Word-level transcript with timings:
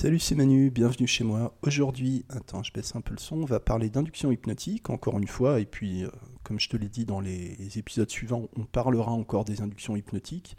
Salut, 0.00 0.20
c'est 0.20 0.36
Manu, 0.36 0.70
bienvenue 0.70 1.08
chez 1.08 1.24
moi. 1.24 1.58
Aujourd'hui, 1.62 2.24
attends, 2.28 2.62
je 2.62 2.72
baisse 2.72 2.94
un 2.94 3.00
peu 3.00 3.14
le 3.14 3.18
son, 3.18 3.38
on 3.38 3.44
va 3.44 3.58
parler 3.58 3.90
d'induction 3.90 4.30
hypnotique, 4.30 4.90
encore 4.90 5.18
une 5.18 5.26
fois, 5.26 5.58
et 5.58 5.64
puis, 5.64 6.04
euh, 6.04 6.08
comme 6.44 6.60
je 6.60 6.68
te 6.68 6.76
l'ai 6.76 6.88
dit 6.88 7.04
dans 7.04 7.18
les 7.18 7.78
épisodes 7.78 8.08
suivants, 8.08 8.48
on 8.56 8.62
parlera 8.62 9.10
encore 9.10 9.44
des 9.44 9.60
inductions 9.60 9.96
hypnotiques. 9.96 10.56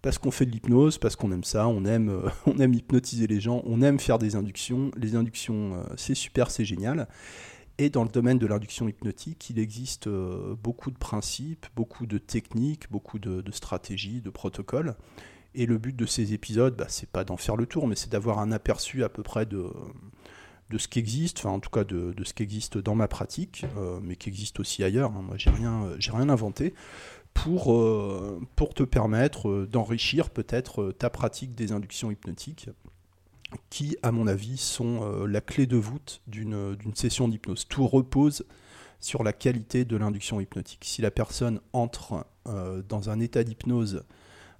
Parce 0.00 0.16
qu'on 0.16 0.30
fait 0.30 0.46
de 0.46 0.52
l'hypnose, 0.52 0.98
parce 0.98 1.16
qu'on 1.16 1.32
aime 1.32 1.42
ça, 1.42 1.66
on 1.66 1.84
aime, 1.84 2.08
euh, 2.08 2.68
hypnotiser 2.72 3.26
les 3.26 3.40
gens, 3.40 3.62
on 3.66 3.82
aime 3.82 3.98
faire 3.98 4.20
des 4.20 4.36
inductions. 4.36 4.92
Les 4.96 5.16
inductions, 5.16 5.74
euh, 5.74 5.82
c'est 5.96 6.14
super, 6.14 6.52
c'est 6.52 6.64
génial. 6.64 7.08
Et 7.78 7.90
dans 7.90 8.04
le 8.04 8.10
domaine 8.10 8.38
de 8.38 8.46
l'induction 8.46 8.86
hypnotique, 8.86 9.50
il 9.50 9.58
existe 9.58 10.08
beaucoup 10.08 10.92
de 10.92 10.98
principes, 10.98 11.66
beaucoup 11.74 12.06
de 12.06 12.18
techniques, 12.18 12.88
beaucoup 12.92 13.18
de 13.18 13.42
stratégies, 13.50 14.20
de 14.20 14.30
protocoles. 14.30 14.94
Et 15.54 15.66
le 15.66 15.78
but 15.78 15.94
de 15.94 16.06
ces 16.06 16.32
épisodes, 16.32 16.76
bah, 16.76 16.86
c'est 16.88 17.08
pas 17.08 17.24
d'en 17.24 17.36
faire 17.36 17.56
le 17.56 17.66
tour, 17.66 17.86
mais 17.86 17.96
c'est 17.96 18.10
d'avoir 18.10 18.38
un 18.38 18.52
aperçu 18.52 19.04
à 19.04 19.08
peu 19.08 19.22
près 19.22 19.44
de, 19.44 19.70
de 20.72 20.78
ce 20.78 20.88
qui 20.88 20.98
existe, 20.98 21.38
enfin 21.38 21.50
en 21.50 21.60
tout 21.60 21.70
cas 21.70 21.84
de, 21.84 22.14
ce 22.24 22.32
qui 22.32 22.42
existe 22.42 22.78
dans 22.78 22.94
ma 22.94 23.06
pratique, 23.06 23.66
euh, 23.76 24.00
mais 24.02 24.16
qui 24.16 24.30
existe 24.30 24.58
aussi 24.58 24.82
ailleurs. 24.82 25.12
Hein. 25.12 25.22
Moi, 25.22 25.36
j'ai 25.36 25.50
rien, 25.50 25.90
j'ai 25.98 26.10
rien 26.10 26.30
inventé 26.30 26.74
pour, 27.34 27.74
euh, 27.74 28.40
pour 28.56 28.72
te 28.74 28.82
permettre 28.82 29.48
euh, 29.48 29.68
d'enrichir 29.70 30.30
peut-être 30.30 30.92
ta 30.92 31.10
pratique 31.10 31.54
des 31.54 31.72
inductions 31.72 32.10
hypnotiques, 32.10 32.70
qui, 33.68 33.98
à 34.02 34.12
mon 34.12 34.26
avis, 34.26 34.56
sont 34.56 35.26
la 35.26 35.42
clé 35.42 35.66
de 35.66 35.76
voûte 35.76 36.22
d'une, 36.26 36.74
d'une 36.74 36.94
session 36.94 37.28
d'hypnose. 37.28 37.68
Tout 37.68 37.86
repose 37.86 38.46
sur 38.98 39.22
la 39.22 39.34
qualité 39.34 39.84
de 39.84 39.94
l'induction 39.98 40.40
hypnotique. 40.40 40.84
Si 40.86 41.02
la 41.02 41.10
personne 41.10 41.60
entre 41.74 42.24
dans 42.46 43.10
un 43.10 43.20
état 43.20 43.44
d'hypnose 43.44 44.04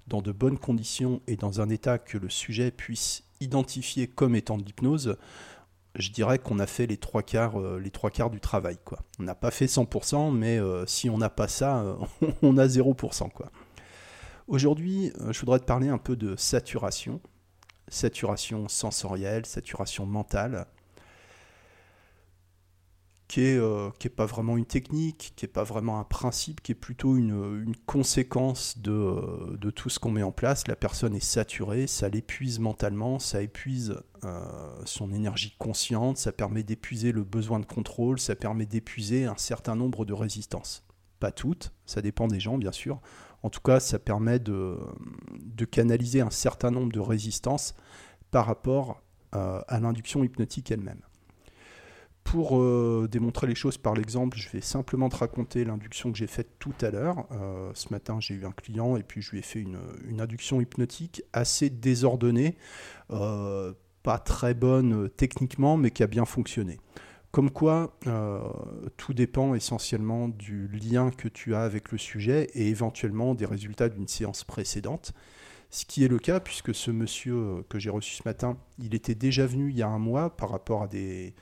dans 0.07 0.21
de 0.21 0.31
bonnes 0.31 0.57
conditions 0.57 1.21
et 1.27 1.35
dans 1.35 1.61
un 1.61 1.69
état 1.69 1.97
que 1.97 2.17
le 2.17 2.29
sujet 2.29 2.71
puisse 2.71 3.23
identifier 3.39 4.07
comme 4.07 4.35
étant 4.35 4.57
de 4.57 4.63
l'hypnose, 4.63 5.17
je 5.95 6.09
dirais 6.09 6.39
qu'on 6.39 6.59
a 6.59 6.65
fait 6.65 6.87
les 6.87 6.97
trois 6.97 7.21
quarts, 7.21 7.59
euh, 7.59 7.79
du 7.79 8.39
travail. 8.39 8.77
On 9.19 9.23
n'a 9.23 9.35
pas 9.35 9.51
fait 9.51 9.65
100%, 9.65 10.35
mais 10.35 10.57
euh, 10.57 10.85
si 10.87 11.09
on 11.09 11.17
n'a 11.17 11.29
pas 11.29 11.47
ça, 11.47 11.81
euh, 11.81 11.95
on 12.41 12.57
a 12.57 12.65
0%. 12.65 13.29
Quoi. 13.31 13.51
Aujourd'hui, 14.47 15.13
je 15.29 15.39
voudrais 15.39 15.59
te 15.59 15.65
parler 15.65 15.89
un 15.89 15.97
peu 15.97 16.15
de 16.15 16.35
saturation, 16.35 17.21
saturation 17.87 18.67
sensorielle, 18.67 19.45
saturation 19.45 20.05
mentale 20.05 20.67
qui 23.33 23.39
n'est 23.39 23.57
euh, 23.57 23.89
pas 24.15 24.27
vraiment 24.27 24.57
une 24.57 24.65
technique, 24.65 25.33
qui 25.35 25.43
n'est 25.43 25.51
pas 25.51 25.63
vraiment 25.63 25.99
un 25.99 26.03
principe, 26.03 26.61
qui 26.61 26.71
est 26.71 26.75
plutôt 26.75 27.15
une, 27.15 27.73
conséquence 27.87 28.77
de, 28.77 28.91
euh, 28.91 29.57
de, 29.57 29.71
tout 29.71 29.89
ce 29.89 29.97
qu'on 29.97 30.11
met 30.11 30.21
en 30.21 30.31
place. 30.31 30.67
La 30.67 30.75
personne 30.75 31.15
est 31.15 31.19
saturée, 31.19 31.87
ça 31.87 32.09
l'épuise 32.09 32.59
mentalement, 32.59 33.17
ça 33.17 33.41
épuise 33.41 33.95
euh, 34.23 34.75
son 34.85 35.11
énergie 35.11 35.55
consciente, 35.57 36.17
ça 36.19 36.31
permet 36.31 36.61
d'épuiser 36.61 37.11
le 37.11 37.23
besoin 37.23 37.59
de 37.59 37.65
contrôle, 37.65 38.19
ça 38.19 38.35
permet 38.35 38.67
d'épuiser 38.67 39.25
un 39.25 39.37
certain 39.37 39.75
nombre 39.75 40.05
de 40.05 40.13
résistances. 40.13 40.85
Pas 41.19 41.31
toutes, 41.31 41.73
ça 41.87 42.03
dépend 42.03 42.27
des 42.27 42.39
gens 42.39 42.59
bien 42.59 42.71
sûr. 42.71 43.01
En 43.41 43.49
tout 43.49 43.61
cas, 43.61 43.79
ça 43.79 43.97
permet 43.97 44.37
de 44.37 44.77
canaliser 45.71 46.21
un 46.21 46.29
certain 46.29 46.69
nombre 46.69 46.91
de 46.91 46.99
résistances 46.99 47.73
par 48.29 48.45
rapport 48.45 49.01
à 49.31 49.79
l'induction 49.81 50.23
hypnotique 50.23 50.69
elle-même. 50.69 51.01
Pour 52.23 52.57
euh, 52.57 53.07
démontrer 53.11 53.47
les 53.47 53.55
choses 53.55 53.77
par 53.77 53.93
l'exemple, 53.93 54.37
je 54.37 54.49
vais 54.49 54.61
simplement 54.61 55.09
te 55.09 55.17
raconter 55.17 55.65
l'induction 55.65 56.11
que 56.11 56.17
j'ai 56.17 56.27
faite 56.27 56.49
tout 56.57 56.73
à 56.81 56.89
l'heure. 56.89 57.27
Euh, 57.31 57.71
ce 57.73 57.89
matin, 57.91 58.19
j'ai 58.19 58.33
eu 58.33 58.45
un 58.45 58.51
client 58.51 58.95
et 58.95 59.03
puis 59.03 59.21
je 59.21 59.31
lui 59.31 59.39
ai 59.39 59.43
fait 59.43 59.59
une, 59.59 59.77
induction 60.19 60.61
hypnotique 60.61 61.23
assez 61.33 61.69
désordonnée, 61.69 62.55
euh, 63.11 63.73
pas 64.03 64.19
très 64.19 64.53
bonne 64.53 65.09
techniquement, 65.09 65.75
mais 65.75 65.91
qui 65.91 66.01
a 66.01 66.07
bien 66.07 66.25
fonctionné. 66.25 66.79
Comme 67.31 67.49
quoi, 67.49 67.97
tout 68.95 69.13
dépend 69.15 69.55
essentiellement 69.55 70.29
du 70.29 70.67
lien 70.67 71.09
que 71.09 71.27
tu 71.27 71.55
as 71.55 71.63
avec 71.63 71.91
le 71.91 71.97
sujet 71.97 72.47
et 72.53 72.69
éventuellement 72.69 73.33
des 73.33 73.47
résultats 73.47 73.89
d'une 73.89 74.07
séance 74.07 74.43
précédente. 74.43 75.13
Ce 75.71 75.83
qui 75.83 76.03
est 76.03 76.07
le 76.07 76.19
cas, 76.19 76.39
puisque 76.39 76.75
ce 76.75 76.91
monsieur 76.91 77.63
que 77.69 77.79
j'ai 77.79 77.89
reçu 77.89 78.13
ce 78.13 78.21
matin, 78.23 78.55
il 78.77 78.93
était 78.93 79.15
déjà 79.15 79.47
venu 79.47 79.71
il 79.71 79.77
y 79.77 79.81
a 79.81 79.87
un 79.87 79.97
mois 79.97 80.37
par 80.37 80.51
rapport 80.51 80.83
à 80.83 80.87
des, 80.87 81.33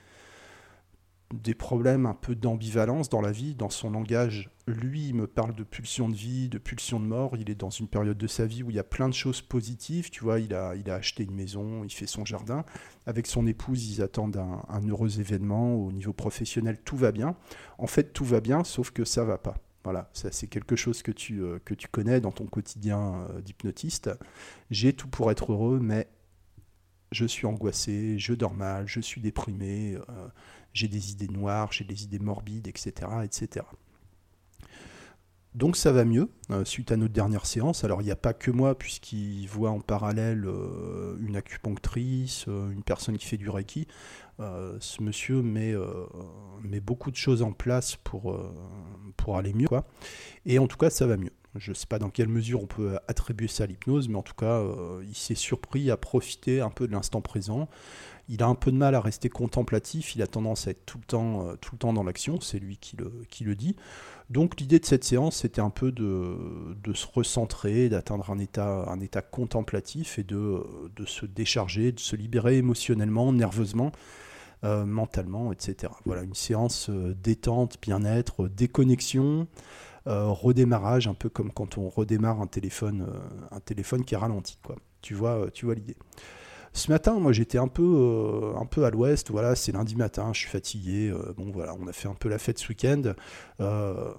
des 1.32 1.54
problèmes 1.54 2.06
un 2.06 2.14
peu 2.14 2.34
d'ambivalence 2.34 3.08
dans 3.08 3.20
la 3.20 3.32
vie, 3.32 3.54
dans 3.54 3.70
son 3.70 3.90
langage. 3.90 4.50
Lui, 4.66 5.08
il 5.08 5.14
me 5.14 5.26
parle 5.26 5.54
de 5.54 5.64
pulsion 5.64 6.08
de 6.08 6.14
vie, 6.14 6.48
de 6.48 6.58
pulsion 6.58 7.00
de 7.00 7.06
mort. 7.06 7.36
Il 7.36 7.50
est 7.50 7.54
dans 7.54 7.70
une 7.70 7.88
période 7.88 8.18
de 8.18 8.26
sa 8.26 8.46
vie 8.46 8.62
où 8.62 8.70
il 8.70 8.76
y 8.76 8.78
a 8.78 8.84
plein 8.84 9.08
de 9.08 9.14
choses 9.14 9.42
positives. 9.42 10.10
Tu 10.10 10.22
vois, 10.22 10.40
il 10.40 10.54
a, 10.54 10.74
il 10.76 10.90
a 10.90 10.94
acheté 10.94 11.24
une 11.24 11.34
maison, 11.34 11.84
il 11.84 11.90
fait 11.90 12.06
son 12.06 12.24
jardin. 12.24 12.64
Avec 13.06 13.26
son 13.26 13.46
épouse, 13.46 13.88
ils 13.88 14.02
attendent 14.02 14.36
un, 14.36 14.86
heureux 14.86 15.20
événement. 15.20 15.74
Au 15.74 15.92
niveau 15.92 16.12
professionnel, 16.12 16.78
tout 16.84 16.96
va 16.96 17.12
bien. 17.12 17.36
En 17.78 17.86
fait, 17.86 18.12
tout 18.12 18.24
va 18.24 18.40
bien, 18.40 18.64
sauf 18.64 18.90
que 18.90 19.04
ça 19.04 19.24
va 19.24 19.38
pas. 19.38 19.56
Voilà, 19.84 20.08
ça 20.12 20.30
c'est 20.30 20.46
quelque 20.46 20.76
chose 20.76 21.02
que 21.02 21.10
tu, 21.10 21.42
euh, 21.42 21.58
que 21.64 21.74
tu 21.74 21.88
connais 21.88 22.20
dans 22.20 22.30
ton 22.30 22.46
quotidien 22.46 23.26
euh, 23.30 23.40
d'hypnotiste. 23.40 24.10
J'ai 24.70 24.92
tout 24.92 25.08
pour 25.08 25.32
être 25.32 25.52
heureux, 25.52 25.80
mais 25.82 26.06
je 27.12 27.26
suis 27.26 27.46
angoissé, 27.46 28.18
je 28.18 28.32
dors 28.32 28.54
mal, 28.54 28.88
je 28.88 29.00
suis 29.00 29.20
déprimé, 29.20 29.94
euh, 29.94 30.28
j'ai 30.72 30.88
des 30.88 31.12
idées 31.12 31.28
noires, 31.28 31.72
j'ai 31.72 31.84
des 31.84 32.04
idées 32.04 32.18
morbides, 32.18 32.66
etc. 32.66 32.92
etc. 33.24 33.64
Donc 35.54 35.76
ça 35.76 35.92
va 35.92 36.06
mieux 36.06 36.30
euh, 36.50 36.64
suite 36.64 36.92
à 36.92 36.96
notre 36.96 37.12
dernière 37.12 37.44
séance. 37.44 37.84
Alors 37.84 38.00
il 38.00 38.06
n'y 38.06 38.10
a 38.10 38.16
pas 38.16 38.32
que 38.32 38.50
moi 38.50 38.76
puisqu'il 38.76 39.46
voit 39.48 39.70
en 39.70 39.80
parallèle 39.80 40.46
euh, 40.46 41.18
une 41.20 41.36
acupunctrice, 41.36 42.46
une 42.46 42.82
personne 42.82 43.18
qui 43.18 43.26
fait 43.26 43.36
du 43.36 43.50
reiki. 43.50 43.86
ce 44.38 45.02
monsieur 45.02 45.42
met, 45.42 45.74
met, 46.62 46.80
beaucoup 46.80 47.10
de 47.10 47.16
choses 47.16 47.42
en 47.42 47.52
place 47.52 47.96
pour, 47.96 48.40
pour 49.16 49.36
aller 49.36 49.52
mieux. 49.52 49.68
Quoi. 49.68 49.86
Et 50.46 50.58
en 50.58 50.66
tout 50.66 50.78
cas 50.78 50.88
ça 50.88 51.06
va 51.06 51.18
mieux. 51.18 51.32
Je 51.56 51.70
ne 51.70 51.74
sais 51.74 51.86
pas 51.86 51.98
dans 51.98 52.08
quelle 52.08 52.28
mesure 52.28 52.62
on 52.62 52.66
peut 52.66 52.98
attribuer 53.08 53.48
ça 53.48 53.64
à 53.64 53.66
l'hypnose, 53.66 54.08
mais 54.08 54.16
en 54.16 54.22
tout 54.22 54.34
cas, 54.34 54.60
euh, 54.60 55.04
il 55.06 55.14
s'est 55.14 55.34
surpris 55.34 55.90
à 55.90 55.98
profiter 55.98 56.62
un 56.62 56.70
peu 56.70 56.86
de 56.86 56.92
l'instant 56.92 57.20
présent. 57.20 57.68
Il 58.28 58.42
a 58.42 58.46
un 58.46 58.54
peu 58.54 58.72
de 58.72 58.76
mal 58.76 58.94
à 58.94 59.00
rester 59.00 59.28
contemplatif, 59.28 60.16
il 60.16 60.22
a 60.22 60.26
tendance 60.26 60.66
à 60.66 60.70
être 60.70 60.86
tout 60.86 60.96
le 60.96 61.04
temps, 61.04 61.46
euh, 61.46 61.56
tout 61.56 61.74
le 61.74 61.78
temps 61.78 61.92
dans 61.92 62.04
l'action, 62.04 62.40
c'est 62.40 62.58
lui 62.58 62.78
qui 62.78 62.96
le, 62.96 63.12
qui 63.28 63.44
le 63.44 63.54
dit. 63.54 63.76
Donc 64.30 64.58
l'idée 64.60 64.78
de 64.78 64.86
cette 64.86 65.04
séance, 65.04 65.36
c'était 65.36 65.60
un 65.60 65.68
peu 65.68 65.92
de, 65.92 66.74
se 66.94 67.06
recentrer, 67.12 67.90
d'atteindre 67.90 68.30
un 68.30 68.38
état, 68.38 68.86
un 68.88 69.00
état 69.00 69.20
contemplatif 69.20 70.18
et 70.18 70.24
de, 70.24 70.64
de 70.96 71.04
se 71.04 71.26
décharger, 71.26 71.92
de 71.92 72.00
se 72.00 72.16
libérer 72.16 72.56
émotionnellement, 72.56 73.30
nerveusement. 73.32 73.92
Euh, 74.64 74.84
mentalement, 74.84 75.52
etc. 75.52 75.92
Voilà, 76.04 76.22
une 76.22 76.36
séance 76.36 76.88
détente, 76.88 77.78
bien-être, 77.82 78.46
déconnexion, 78.46 79.48
euh, 79.48 79.91
redémarrage, 80.06 81.06
un 81.08 81.14
peu 81.14 81.28
comme 81.28 81.52
quand 81.52 81.78
on 81.78 81.88
redémarre 81.88 82.40
un 82.40 82.46
téléphone, 82.46 83.06
euh, 83.08 83.46
un 83.50 83.60
téléphone 83.60 84.04
qui 84.04 84.14
est 84.14 84.18
ralenti. 84.18 84.58
Quoi. 84.62 84.76
Tu 85.00 85.14
vois, 85.14 85.44
euh, 85.44 85.50
tu 85.52 85.64
vois 85.66 85.74
l'idée. 85.74 85.96
Ce 86.72 86.90
matin, 86.90 87.18
moi, 87.18 87.32
j'étais 87.32 87.58
un 87.58 87.68
peu, 87.68 88.52
un 88.56 88.64
peu 88.64 88.84
à 88.84 88.90
l'ouest. 88.90 89.30
Voilà, 89.30 89.54
c'est 89.54 89.72
lundi 89.72 89.94
matin, 89.94 90.32
je 90.32 90.40
suis 90.40 90.48
fatigué. 90.48 91.12
bon, 91.36 91.50
voilà, 91.52 91.74
on 91.78 91.86
a 91.86 91.92
fait 91.92 92.08
un 92.08 92.14
peu 92.14 92.30
la 92.30 92.38
fête 92.38 92.58
ce 92.58 92.68
week-end. 92.68 93.12
je 93.58 94.14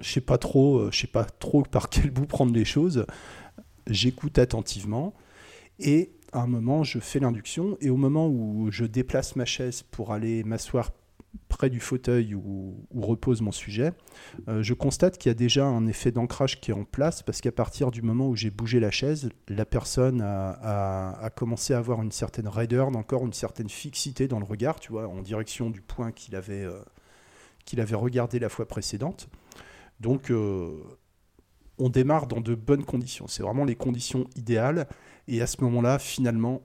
sais 0.00 0.20
pas 0.20 0.38
trop, 0.38 0.92
je 0.92 0.96
sais 0.96 1.08
pas 1.08 1.24
trop 1.24 1.64
par 1.64 1.88
quel 1.90 2.10
bout 2.10 2.26
prendre 2.26 2.54
les 2.54 2.64
choses. 2.64 3.04
J'écoute 3.88 4.38
attentivement 4.38 5.12
et 5.80 6.12
à 6.32 6.42
un 6.42 6.46
moment, 6.46 6.84
je 6.84 6.98
fais 6.98 7.20
l'induction 7.20 7.76
et 7.80 7.90
au 7.90 7.96
moment 7.96 8.28
où 8.28 8.68
je 8.70 8.84
déplace 8.84 9.36
ma 9.36 9.44
chaise 9.44 9.82
pour 9.82 10.12
aller 10.12 10.44
m'asseoir 10.44 10.92
près 11.48 11.70
du 11.70 11.80
fauteuil 11.80 12.34
où, 12.34 12.86
repose 12.94 13.40
mon 13.40 13.52
sujet, 13.52 13.92
euh, 14.48 14.62
je 14.62 14.74
constate 14.74 15.18
qu'il 15.18 15.30
y 15.30 15.32
a 15.32 15.34
déjà 15.34 15.66
un 15.66 15.86
effet 15.86 16.12
d'ancrage 16.12 16.60
qui 16.60 16.70
est 16.70 16.74
en 16.74 16.84
place 16.84 17.22
parce 17.22 17.40
qu'à 17.40 17.52
partir 17.52 17.90
du 17.90 18.02
moment 18.02 18.28
où 18.28 18.36
j'ai 18.36 18.50
bougé 18.50 18.80
la 18.80 18.90
chaise, 18.90 19.30
la 19.48 19.64
personne 19.64 20.20
a, 20.22 21.30
commencé 21.36 21.74
à 21.74 21.78
avoir 21.78 22.02
une 22.02 22.12
certaine 22.12 22.48
raideur 22.48 22.90
dans 22.90 23.04
une 23.24 23.32
certaine 23.32 23.68
fixité 23.68 24.28
dans 24.28 24.38
le 24.38 24.44
regard, 24.44 24.80
tu 24.80 24.92
vois, 24.92 25.08
en 25.08 25.20
direction 25.22 25.70
du 25.70 25.80
point 25.80 26.12
qu'il 26.12 26.36
avait, 26.36 26.64
euh, 26.64 26.80
avait 27.76 27.96
regardé 27.96 28.38
la 28.38 28.48
fois 28.48 28.66
précédente. 28.66 29.28
Donc, 30.00 30.30
euh, 30.30 30.82
on 31.78 31.88
démarre 31.88 32.26
dans 32.26 32.40
de 32.40 32.54
bonnes 32.54 32.84
conditions. 32.84 33.26
C'est 33.26 33.42
vraiment 33.42 33.64
les 33.64 33.76
conditions 33.76 34.26
idéales. 34.36 34.88
Et 35.28 35.42
à 35.42 35.46
ce 35.46 35.62
moment-là, 35.62 35.98
finalement, 35.98 36.62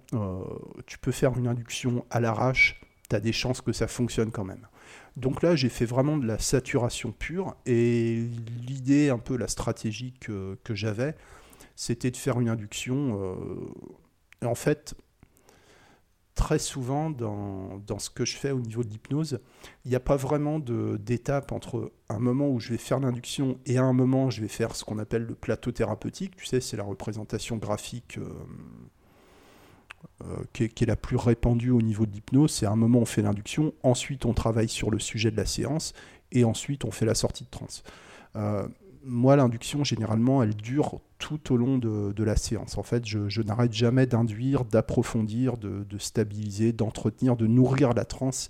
tu 0.88 0.98
peux 0.98 1.12
faire 1.12 1.38
une 1.38 1.48
induction 1.48 2.06
à 2.10 2.20
l'arrache 2.20 2.83
tu 3.10 3.16
as 3.16 3.20
des 3.20 3.34
chances 3.34 3.62
que 3.62 3.72
ça 3.72 3.88
fonctionne 3.88 4.32
quand 4.32 4.46
même. 4.46 4.68
Donc 5.16 5.44
là, 5.44 5.56
j'ai 5.56 5.70
fait 5.70 5.86
vraiment 5.86 6.18
de 6.18 6.26
la 6.26 6.40
saturation 6.40 7.12
pure 7.12 7.56
et 7.66 8.28
l'idée, 8.68 9.10
un 9.10 9.20
peu 9.20 9.38
la 9.38 9.48
stratégie 9.48 10.14
que, 10.20 10.58
j'avais, 10.72 11.16
c'était 11.76 12.12
de 12.12 12.18
faire 12.18 12.40
une 12.40 12.50
induction. 12.50 13.20
Euh, 13.22 14.48
en 14.48 14.56
fait, 14.56 14.96
très 16.36 16.58
souvent, 16.58 17.12
dans, 17.12 17.78
dans, 17.86 18.00
ce 18.00 18.10
que 18.10 18.26
je 18.26 18.36
fais 18.36 18.52
au 18.52 18.60
niveau 18.60 18.84
de 18.84 18.90
l'hypnose, 18.90 19.40
il 19.86 19.90
n'y 19.90 19.96
a 19.96 20.00
pas 20.00 20.16
vraiment 20.16 20.60
d'étape 20.60 21.52
entre 21.52 21.92
un 22.10 22.20
moment 22.20 22.50
où 22.50 22.60
je 22.60 22.70
vais 22.70 22.78
faire 22.78 23.00
l'induction 23.00 23.60
et 23.66 23.78
un 23.78 23.94
moment 23.94 24.26
où 24.26 24.32
je 24.32 24.42
vais 24.42 24.48
faire 24.48 24.76
ce 24.76 24.84
qu'on 24.84 24.98
appelle 24.98 25.24
le 25.24 25.36
plateau 25.36 25.72
thérapeutique. 25.72 26.36
Tu 26.36 26.46
sais, 26.46 26.60
c'est 26.60 26.78
la 26.78 26.84
représentation 26.84 27.58
graphique. 27.58 28.18
Euh, 28.18 28.30
qui, 30.54 30.64
est, 30.64 30.86
la 30.86 30.96
plus 30.96 31.18
répandue 31.18 31.72
au 31.72 31.82
niveau 31.82 32.06
de 32.06 32.12
l'hypnose. 32.12 32.52
C'est 32.52 32.66
un 32.66 32.76
moment 32.76 33.00
on 33.00 33.06
fait 33.06 33.22
l'induction, 33.22 33.74
ensuite 33.84 34.26
on 34.26 34.34
travaille 34.34 34.70
sur 34.70 34.90
le 34.90 35.00
sujet 35.00 35.32
de 35.32 35.38
la 35.38 35.46
séance, 35.46 35.94
et 36.32 36.44
ensuite 36.44 36.86
on 36.86 36.92
fait 36.92 37.06
la 37.06 37.16
sortie 37.16 37.44
de 37.44 37.50
transe. 37.50 37.84
moi, 39.06 39.36
l'induction, 39.36 39.84
généralement, 39.84 40.42
elle 40.44 40.56
dure 40.56 41.02
tout 41.18 41.52
au 41.52 41.58
long 41.58 41.78
de, 41.78 42.24
la 42.24 42.36
séance. 42.36 42.78
En 42.78 42.84
fait, 42.84 43.06
je, 43.06 43.42
n'arrête 43.42 43.74
jamais 43.74 44.06
d'induire, 44.06 44.66
d'approfondir, 44.66 45.58
de, 45.58 45.98
stabiliser, 45.98 46.72
d'entretenir, 46.72 47.36
de 47.36 47.48
nourrir 47.48 47.94
la 47.94 48.06
transe 48.06 48.50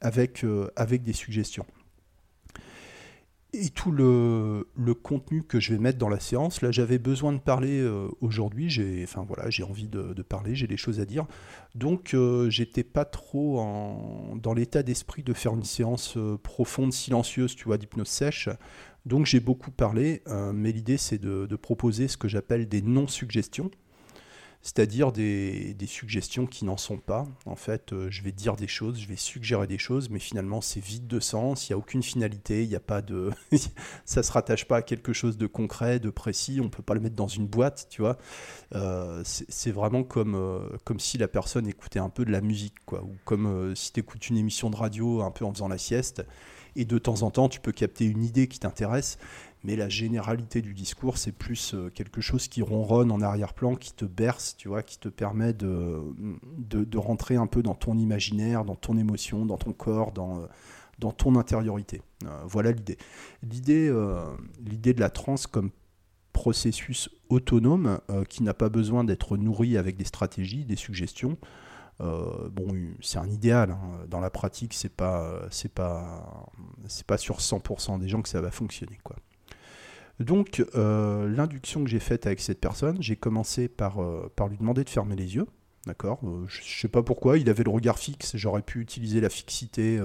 avec, 0.00 0.44
avec 0.76 1.02
des 1.02 1.12
suggestions 1.12 1.66
et 3.54 3.68
tout 3.68 3.92
le, 3.92 4.64
contenu 5.02 5.42
que 5.42 5.60
je 5.60 5.72
vais 5.72 5.78
mettre 5.78 5.98
dans 5.98 6.08
la 6.08 6.20
séance. 6.20 6.62
Là, 6.62 6.70
j'avais 6.70 6.98
besoin 6.98 7.32
de 7.32 7.38
parler 7.38 7.80
euh, 7.80 8.08
aujourd'hui. 8.20 8.70
J'ai, 8.70 9.02
enfin 9.04 9.24
voilà, 9.26 9.50
j'ai 9.50 9.62
envie 9.62 9.88
de, 9.88 10.22
parler, 10.22 10.54
j'ai 10.54 10.66
des 10.66 10.76
choses 10.76 11.00
à 11.00 11.04
dire. 11.04 11.26
Donc, 11.74 12.14
euh, 12.14 12.48
j'étais 12.48 12.84
pas 12.84 13.04
trop 13.04 13.60
dans 14.36 14.54
l'état 14.54 14.82
d'esprit 14.82 15.22
de 15.22 15.32
faire 15.32 15.54
une 15.54 15.64
séance 15.64 16.16
euh, 16.16 16.38
profonde, 16.42 16.92
silencieuse, 16.92 17.54
tu 17.54 17.64
vois, 17.64 17.76
d'hypnose 17.76 18.08
sèche. 18.08 18.48
Donc, 19.04 19.26
j'ai 19.26 19.40
beaucoup 19.40 19.72
parlé, 19.72 20.22
mais 20.54 20.70
l'idée, 20.70 20.96
c'est 20.96 21.18
de, 21.18 21.56
proposer 21.56 22.06
ce 22.06 22.16
que 22.16 22.28
j'appelle 22.28 22.68
des 22.68 22.82
non-suggestions 22.82 23.70
c'est-à-dire 24.62 25.10
des, 25.10 25.76
suggestions 25.86 26.46
qui 26.46 26.64
n'en 26.64 26.76
sont 26.76 26.96
pas. 26.96 27.26
En 27.44 27.56
fait, 27.56 27.92
euh, 27.92 28.08
je 28.08 28.22
vais 28.22 28.30
dire 28.30 28.54
des 28.54 28.68
choses, 28.68 29.00
je 29.00 29.08
vais 29.08 29.16
suggérer 29.16 29.66
des 29.66 29.78
choses, 29.78 30.08
mais 30.08 30.20
finalement 30.20 30.60
c'est 30.60 30.82
vide 30.82 31.08
de 31.08 31.18
sens, 31.18 31.68
il 31.68 31.72
n'y 31.72 31.74
a 31.74 31.78
aucune 31.78 32.02
finalité, 32.02 32.62
il 32.62 32.68
n'y 32.68 32.76
a 32.76 32.80
pas 32.80 33.02
de, 33.02 33.30
ça 34.04 34.22
se 34.22 34.30
rattache 34.32 34.66
pas 34.66 34.76
à 34.76 34.82
quelque 34.82 35.12
chose 35.12 35.36
de 35.36 35.48
concret, 35.48 35.98
de 35.98 36.10
précis, 36.10 36.60
on 36.62 36.70
peut 36.70 36.82
pas 36.82 36.94
le 36.94 37.00
mettre 37.00 37.16
dans 37.16 37.26
une 37.26 37.46
boîte, 37.46 37.88
tu 37.90 38.00
vois. 38.00 38.16
Euh, 38.74 39.22
c'est 39.24 39.72
vraiment 39.72 40.04
comme, 40.04 40.36
euh, 40.36 40.60
comme 40.84 41.00
si 41.00 41.18
la 41.18 41.28
personne 41.28 41.66
écoutait 41.66 41.98
un 41.98 42.08
peu 42.08 42.24
de 42.24 42.30
la 42.30 42.40
musique, 42.40 42.76
quoi, 42.86 43.02
ou 43.02 43.16
comme 43.24 43.74
si 43.74 43.92
tu 43.92 44.00
écoutes 44.00 44.28
une 44.28 44.36
émission 44.36 44.70
de 44.70 44.76
radio 44.76 45.22
un 45.22 45.32
peu 45.32 45.44
en 45.44 45.52
faisant 45.52 45.68
la 45.68 45.78
sieste, 45.78 46.24
et 46.76 46.84
de 46.84 46.98
temps 46.98 47.22
en 47.22 47.30
temps 47.30 47.48
tu 47.48 47.60
peux 47.60 47.72
capter 47.72 48.04
une 48.06 48.22
idée 48.22 48.46
qui 48.46 48.60
t'intéresse, 48.60 49.18
mais 49.64 49.76
la 49.76 49.88
généralité 49.88 50.60
du 50.60 50.74
discours, 50.74 51.18
c'est 51.18 51.32
plus 51.32 51.74
euh, 51.74 51.88
quelque 51.90 52.20
chose 52.20 52.48
qui 52.48 52.62
ronronne 52.62 53.12
en 53.12 53.20
arrière-plan, 53.20 53.76
qui 53.76 53.92
te 53.92 54.04
berce, 54.04 54.56
tu 54.56 54.68
vois, 54.68 54.82
qui 54.82 54.98
te 54.98 55.08
permet 55.08 55.52
de, 55.52 56.02
de, 56.58 56.98
rentrer 56.98 57.36
un 57.36 57.46
peu 57.46 57.62
dans 57.62 57.74
ton 57.74 57.96
imaginaire, 57.96 58.64
dans 58.64 58.74
ton 58.74 58.96
émotion, 58.96 59.46
dans 59.46 59.58
ton 59.58 59.72
corps, 59.72 60.10
dans, 60.12 60.40
euh, 60.40 61.10
ton 61.16 61.36
intériorité. 61.36 62.02
Euh, 62.24 62.42
voilà 62.46 62.72
l'idée. 62.72 62.98
L'idée, 63.42 63.92
l'idée 64.60 64.94
de 64.94 65.00
la 65.00 65.10
transe 65.10 65.46
comme 65.46 65.70
processus 66.32 67.10
autonome 67.28 68.00
qui 68.28 68.42
n'a 68.42 68.54
pas 68.54 68.68
besoin 68.68 69.04
d'être 69.04 69.36
nourri 69.36 69.76
avec 69.76 69.96
des 69.96 70.04
stratégies, 70.04 70.64
des 70.64 70.76
suggestions. 70.76 71.36
c'est 73.00 73.18
un 73.18 73.28
idéal. 73.28 73.72
Hein. 73.72 74.06
Dans 74.08 74.20
la 74.20 74.30
pratique, 74.30 74.74
c'est 74.74 74.94
pas, 74.94 75.48
pas, 75.74 77.18
sur 77.18 77.38
100% 77.38 77.98
des 77.98 78.08
gens 78.08 78.22
que 78.22 78.28
ça 78.28 78.40
va 78.40 78.50
fonctionner. 78.50 78.98
Donc, 80.22 80.64
euh, 80.74 81.28
l'induction 81.28 81.82
que 81.84 81.90
j'ai 81.90 81.98
faite 81.98 82.26
avec 82.26 82.40
cette 82.40 82.60
personne, 82.60 82.96
j'ai 83.00 83.16
commencé 83.16 83.68
par, 83.68 84.00
euh, 84.00 84.30
par 84.36 84.48
lui 84.48 84.56
demander 84.56 84.84
de 84.84 84.90
fermer 84.90 85.16
les 85.16 85.34
yeux. 85.34 85.46
D'accord 85.86 86.20
euh, 86.24 86.44
Je 86.48 86.60
ne 86.60 86.80
sais 86.80 86.88
pas 86.88 87.02
pourquoi, 87.02 87.38
il 87.38 87.50
avait 87.50 87.64
le 87.64 87.70
regard 87.70 87.98
fixe, 87.98 88.36
j'aurais 88.36 88.62
pu 88.62 88.80
utiliser 88.80 89.20
la 89.20 89.28
fixité 89.28 90.00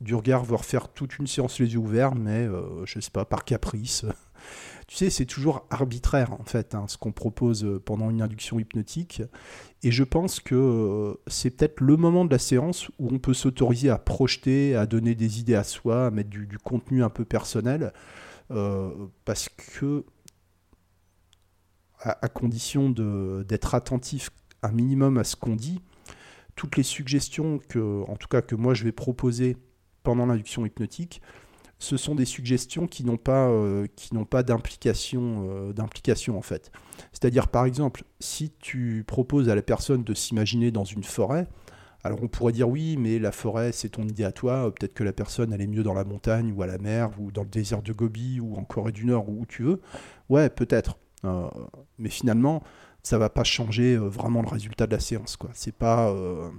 du 0.00 0.14
regard, 0.14 0.44
voire 0.44 0.64
faire 0.64 0.88
toute 0.88 1.18
une 1.18 1.26
séance 1.26 1.60
les 1.60 1.72
yeux 1.72 1.78
ouverts, 1.78 2.14
mais 2.14 2.48
je 2.84 2.98
ne 2.98 3.00
sais 3.00 3.12
pas, 3.12 3.24
par 3.24 3.44
caprice. 3.44 4.04
tu 4.88 4.96
sais, 4.96 5.10
c'est 5.10 5.24
toujours 5.24 5.66
arbitraire 5.70 6.32
en 6.32 6.44
fait, 6.44 6.74
hein, 6.74 6.86
ce 6.88 6.98
qu'on 6.98 7.12
propose 7.12 7.80
pendant 7.84 8.10
une 8.10 8.22
induction 8.22 8.58
hypnotique. 8.58 9.22
Et 9.84 9.92
je 9.92 10.02
pense 10.02 10.40
que 10.40 11.16
c'est 11.28 11.50
peut-être 11.50 11.80
le 11.80 11.96
moment 11.96 12.24
de 12.24 12.32
la 12.32 12.40
séance 12.40 12.88
où 12.98 13.08
on 13.12 13.18
peut 13.20 13.34
s'autoriser 13.34 13.90
à 13.90 13.98
projeter, 13.98 14.74
à 14.74 14.86
donner 14.86 15.14
des 15.14 15.38
idées 15.38 15.54
à 15.54 15.64
soi, 15.64 16.06
à 16.06 16.10
mettre 16.10 16.30
du 16.30 16.58
contenu 16.58 17.04
un 17.04 17.10
peu 17.10 17.24
personnel. 17.24 17.92
Euh, 18.50 19.06
parce 19.24 19.48
que, 19.48 20.04
à, 22.00 22.28
condition 22.28 22.90
d'être 22.90 23.74
attentif 23.74 24.30
un 24.62 24.72
minimum 24.72 25.16
à 25.16 25.24
ce 25.24 25.36
qu'on 25.36 25.56
dit, 25.56 25.80
toutes 26.54 26.76
les 26.76 26.82
suggestions 26.82 27.58
que, 27.68 28.02
en 28.08 28.16
tout 28.16 28.28
cas 28.28 28.42
que 28.42 28.54
moi 28.54 28.74
je 28.74 28.84
vais 28.84 28.92
proposer 28.92 29.56
pendant 30.02 30.26
l'induction 30.26 30.66
hypnotique, 30.66 31.22
ce 31.78 31.96
sont 31.96 32.14
des 32.14 32.24
suggestions 32.24 32.86
qui 32.86 33.04
n'ont 33.04 33.16
pas, 33.16 33.48
euh, 33.48 33.86
pas 34.28 34.42
d'implication, 34.42 35.46
euh, 35.48 35.72
d'implication 35.72 36.38
en 36.38 36.42
fait. 36.42 36.70
C'est-à-dire 37.12 37.48
par 37.48 37.64
exemple, 37.64 38.04
si 38.20 38.52
tu 38.58 39.04
proposes 39.06 39.48
à 39.48 39.54
la 39.54 39.62
personne 39.62 40.04
de 40.04 40.14
s'imaginer 40.14 40.70
dans 40.70 40.84
une 40.84 41.04
forêt, 41.04 41.48
alors 42.04 42.22
on 42.22 42.28
pourrait 42.28 42.52
dire 42.52 42.68
oui, 42.68 42.98
mais 42.98 43.18
la 43.18 43.32
forêt, 43.32 43.72
c'est 43.72 43.88
ton 43.88 44.02
idée 44.02 44.24
à 44.24 44.32
toi. 44.32 44.72
Peut-être 44.74 44.92
que 44.92 45.02
la 45.02 45.14
personne, 45.14 45.54
elle 45.54 45.62
est 45.62 45.66
mieux 45.66 45.82
dans 45.82 45.94
la 45.94 46.04
montagne 46.04 46.52
ou 46.54 46.62
à 46.62 46.66
la 46.66 46.76
mer 46.76 47.10
ou 47.18 47.32
dans 47.32 47.42
le 47.42 47.48
désert 47.48 47.80
de 47.80 47.94
Gobi 47.94 48.40
ou 48.40 48.56
en 48.56 48.64
Corée 48.64 48.92
du 48.92 49.06
Nord 49.06 49.30
ou 49.30 49.40
où 49.40 49.46
tu 49.46 49.62
veux. 49.62 49.80
Ouais, 50.28 50.50
peut-être. 50.50 50.98
Euh, 51.24 51.48
mais 51.98 52.10
finalement, 52.10 52.62
ça 53.02 53.16
va 53.16 53.30
pas 53.30 53.42
changer 53.42 53.94
euh, 53.94 54.06
vraiment 54.06 54.42
le 54.42 54.48
résultat 54.48 54.86
de 54.86 54.92
la 54.92 55.00
séance. 55.00 55.36
quoi. 55.36 55.48
C'est 55.54 55.74
pas, 55.74 56.10
euh, 56.10 56.50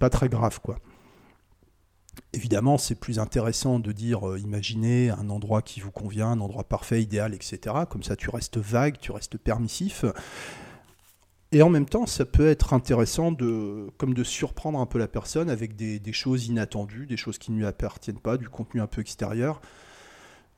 pas 0.00 0.08
très 0.08 0.30
grave. 0.30 0.58
quoi. 0.62 0.78
Évidemment, 2.32 2.78
c'est 2.78 2.94
plus 2.94 3.18
intéressant 3.18 3.78
de 3.78 3.92
dire, 3.92 4.22
imaginez 4.38 5.10
un 5.10 5.28
endroit 5.28 5.60
qui 5.60 5.80
vous 5.80 5.90
convient, 5.90 6.28
un 6.28 6.40
endroit 6.40 6.64
parfait, 6.64 7.02
idéal, 7.02 7.34
etc. 7.34 7.76
Comme 7.90 8.02
ça, 8.02 8.16
tu 8.16 8.30
restes 8.30 8.56
vague, 8.56 8.98
tu 8.98 9.12
restes 9.12 9.36
permissif. 9.36 10.06
Et 11.54 11.62
en 11.62 11.70
même 11.70 11.86
temps, 11.86 12.04
ça 12.04 12.24
peut 12.24 12.48
être 12.48 12.72
intéressant 12.72 13.30
de, 13.30 13.86
comme 13.96 14.12
de 14.12 14.24
surprendre 14.24 14.80
un 14.80 14.86
peu 14.86 14.98
la 14.98 15.06
personne 15.06 15.48
avec 15.48 15.76
des, 15.76 16.12
choses 16.12 16.48
inattendues, 16.48 17.06
des 17.06 17.16
choses 17.16 17.38
qui 17.38 17.52
ne 17.52 17.58
lui 17.58 17.64
appartiennent 17.64 18.18
pas, 18.18 18.36
du 18.36 18.48
contenu 18.48 18.80
un 18.80 18.88
peu 18.88 19.00
extérieur. 19.00 19.60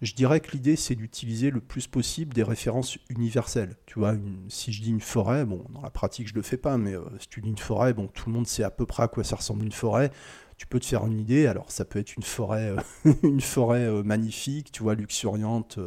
Je 0.01 0.15
dirais 0.15 0.41
que 0.41 0.53
l'idée, 0.53 0.75
c'est 0.75 0.95
d'utiliser 0.95 1.51
le 1.51 1.61
plus 1.61 1.87
possible 1.87 2.33
des 2.33 2.43
références 2.43 2.97
universelles. 3.11 3.77
Tu 3.85 3.99
vois, 3.99 4.15
si 4.49 4.73
je 4.73 4.81
dis 4.81 4.89
une 4.89 5.03
forêt, 5.03 5.45
bon, 5.45 5.67
dans 5.69 5.83
la 5.83 5.91
pratique, 5.91 6.29
je 6.29 6.33
ne 6.33 6.39
le 6.39 6.43
fais 6.43 6.57
pas, 6.57 6.79
mais 6.79 6.95
euh, 6.95 7.03
si 7.19 7.29
tu 7.29 7.43
dis 7.43 7.51
une 7.51 7.59
forêt, 7.59 7.93
bon, 7.93 8.07
tout 8.07 8.31
le 8.31 8.35
monde 8.35 8.47
sait 8.47 8.65
à 8.65 8.71
peu 8.71 8.87
près 8.87 9.03
à 9.03 9.09
quoi 9.09 9.23
ça 9.23 9.37
ressemble 9.37 9.67
une 9.67 9.73
forêt. 9.73 10.11
Tu 10.57 10.67
peux 10.67 10.81
te 10.81 10.87
faire 10.87 11.05
une 11.05 11.21
idée. 11.21 11.47
Alors, 11.47 11.71
ça 11.71 11.85
peut 11.85 11.99
être 11.99 12.17
une 12.17 12.23
forêt, 12.23 12.75
euh, 13.05 13.13
une 13.23 13.43
forêt 13.43 13.85
euh, 13.85 14.03
magnifique, 14.03 14.73
tu 14.73 14.83
vois, 14.83 14.95
luxuriante 14.95 15.79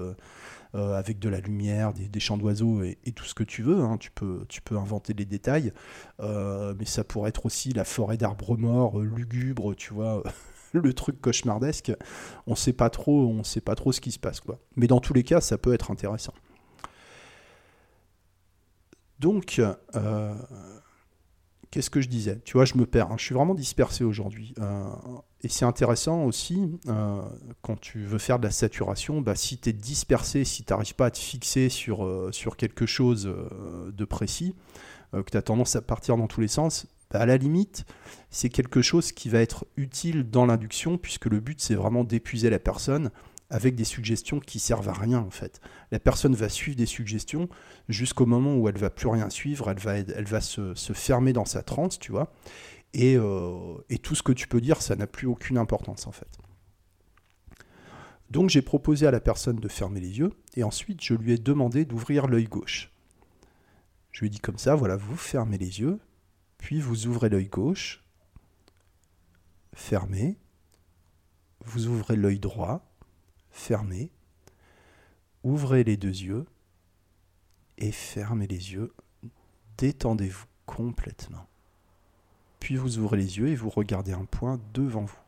euh, 0.76 0.94
avec 0.94 1.18
de 1.18 1.30
la 1.30 1.40
lumière, 1.40 1.94
des, 1.94 2.20
chants 2.20 2.38
d'oiseaux 2.38 2.84
et, 2.84 3.12
tout 3.16 3.26
ce 3.26 3.34
que 3.34 3.44
tu 3.44 3.64
veux. 3.64 3.80
Hein. 3.80 3.98
Tu, 3.98 4.12
peux, 4.12 4.46
inventer 4.78 5.14
les 5.14 5.26
détails, 5.26 5.74
euh, 6.20 6.76
mais 6.78 6.86
ça 6.86 7.04
pourrait 7.04 7.30
être 7.30 7.48
aussi 7.48 7.74
la 7.74 7.84
forêt 7.84 8.18
d'arbres 8.18 8.56
morts, 8.56 9.00
euh, 9.00 9.04
lugubre, 9.04 9.74
tu 9.76 9.96
vois. 9.96 10.22
le 10.74 10.94
truc 10.94 11.20
cauchemardesque, 11.22 11.92
on 12.46 12.54
sait 12.54 12.66
sait 12.66 12.74
pas 12.74 12.92
trop 12.92 13.92
ce 13.92 14.00
qui 14.00 14.12
se 14.12 14.20
passe. 14.20 14.42
Mais 14.76 14.86
dans 14.86 15.00
tous 15.00 15.16
les 15.16 15.24
cas, 15.24 15.42
ça 15.42 15.58
peut 15.58 15.74
être 15.74 15.90
intéressant. 15.90 16.36
Donc, 19.18 19.60
qu'est-ce 21.72 21.90
que 21.90 22.00
je 22.00 22.10
disais? 22.10 22.40
Tu 22.46 22.54
vois, 22.54 22.66
je 22.66 22.76
me 22.76 22.86
perds. 22.86 23.12
Hein. 23.12 23.18
Je 23.18 23.26
suis 23.26 23.36
vraiment 23.36 23.56
dispersé 23.56 24.04
aujourd'hui. 24.04 24.54
Et 25.42 25.48
c'est 25.48 25.66
intéressant 25.66 26.26
aussi, 26.26 26.80
euh, 26.88 27.22
quand 27.62 27.80
tu 27.80 28.04
veux 28.04 28.18
faire 28.18 28.40
de 28.40 28.46
la 28.46 28.52
saturation, 28.52 29.22
bah, 29.22 29.36
si 29.36 29.58
tu 29.58 29.70
es 29.70 29.74
dispersé, 29.74 30.44
si 30.44 30.64
tu 30.64 30.74
n'arrives 30.74 30.96
pas 30.96 31.08
à 31.08 31.12
te 31.12 31.18
fixer 31.18 31.70
sur, 31.70 32.06
euh, 32.06 32.32
sur 32.32 32.58
quelque 32.58 32.86
chose 32.86 33.24
de 33.24 34.06
précis, 34.06 34.56
que 35.14 35.32
tu 35.32 35.38
as 35.38 35.42
tendance 35.42 35.76
à 35.76 35.82
partir 35.82 36.18
dans 36.18 36.28
tous 36.28 36.42
les 36.42 36.48
sens, 36.48 36.86
bah, 37.12 37.22
à 37.22 37.26
la 37.26 37.38
limite, 37.38 37.86
c'est 38.30 38.50
quelque 38.50 38.82
chose 38.82 39.12
qui 39.12 39.30
va 39.30 39.40
être 39.40 39.66
utile 39.78 40.30
dans 40.30 40.46
l'induction, 40.46 40.98
puisque 40.98 41.26
le 41.26 41.40
but, 41.40 41.60
c'est 41.60 41.76
vraiment 41.76 42.04
d'épuiser 42.04 42.50
la 42.50 42.60
personne 42.60 43.10
avec 43.50 43.76
des 43.76 43.84
suggestions 43.84 44.40
qui 44.40 44.60
servent 44.60 44.90
à 44.90 44.94
rien 44.94 45.20
en 45.20 45.32
fait. 45.32 45.60
La 45.92 46.00
personne 46.00 46.36
va 46.36 46.50
suivre 46.50 46.78
des 46.78 46.86
suggestions 46.86 47.50
jusqu'au 47.88 48.26
moment 48.26 48.56
où 48.56 48.70
elle 48.70 48.78
va 48.78 48.90
plus 48.90 49.08
rien 49.08 49.30
suivre, 49.30 49.70
elle 49.70 49.80
va, 49.80 49.98
elle 49.98 50.26
va 50.26 50.42
se, 50.42 50.74
fermer 50.94 51.34
dans 51.34 51.46
sa 51.46 51.64
transe, 51.64 52.00
tu 52.00 52.12
vois. 52.12 52.32
Et, 52.94 53.16
euh, 53.18 53.78
et, 53.90 54.00
tout 54.00 54.16
ce 54.16 54.24
que 54.24 54.32
tu 54.32 54.48
peux 54.48 54.62
dire, 54.62 54.82
ça 54.82 54.96
n'a 54.96 55.06
plus 55.06 55.28
aucune 55.28 55.58
importance 55.58 56.08
en 56.08 56.12
fait. 56.12 56.40
Donc 58.30 58.50
j'ai 58.50 58.62
proposé 58.62 59.08
à 59.08 59.12
la 59.12 59.20
personne 59.20 59.58
de 59.58 59.68
fermer 59.68 60.00
les 60.00 60.20
yeux 60.20 60.32
et 60.56 60.64
ensuite 60.64 61.02
je 61.02 61.14
lui 61.14 61.34
ai 61.34 61.38
demandé 61.38 61.86
d'ouvrir 61.86 62.28
l'œil 62.28 62.46
gauche. 62.46 62.92
Je 64.12 64.22
lui 64.22 64.28
ai 64.28 64.30
dit 64.30 64.40
comme 64.40 64.58
ça, 64.58 64.76
voilà, 64.76 64.96
vous 64.96 65.16
fermez 65.16 65.58
les 65.58 65.80
yeux, 65.80 66.00
puis 66.58 66.80
vous 66.80 67.08
ouvrez 67.08 67.30
l'œil 67.30 67.48
gauche, 67.48 68.04
fermez, 69.74 70.38
vous 71.66 71.88
ouvrez 71.88 72.16
l'œil 72.16 72.40
droit, 72.40 72.92
fermez, 73.52 74.12
ouvrez 75.44 75.84
les 75.84 75.98
deux 75.98 76.08
yeux 76.08 76.46
et 77.78 77.92
fermez 77.92 78.48
les 78.48 78.74
yeux. 78.74 78.94
Détendez-vous 79.78 80.46
complètement. 80.66 81.48
Puis 82.60 82.76
vous 82.76 83.00
ouvrez 83.00 83.18
les 83.18 83.38
yeux 83.38 83.48
et 83.48 83.56
vous 83.56 83.70
regardez 83.70 84.12
un 84.12 84.26
point 84.26 84.60
devant 84.74 85.04
vous. 85.04 85.20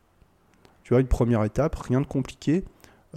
Tu 0.82 0.94
vois, 0.94 1.00
une 1.00 1.08
première 1.08 1.44
étape, 1.44 1.74
rien 1.76 2.00
de 2.00 2.06
compliqué. 2.06 2.64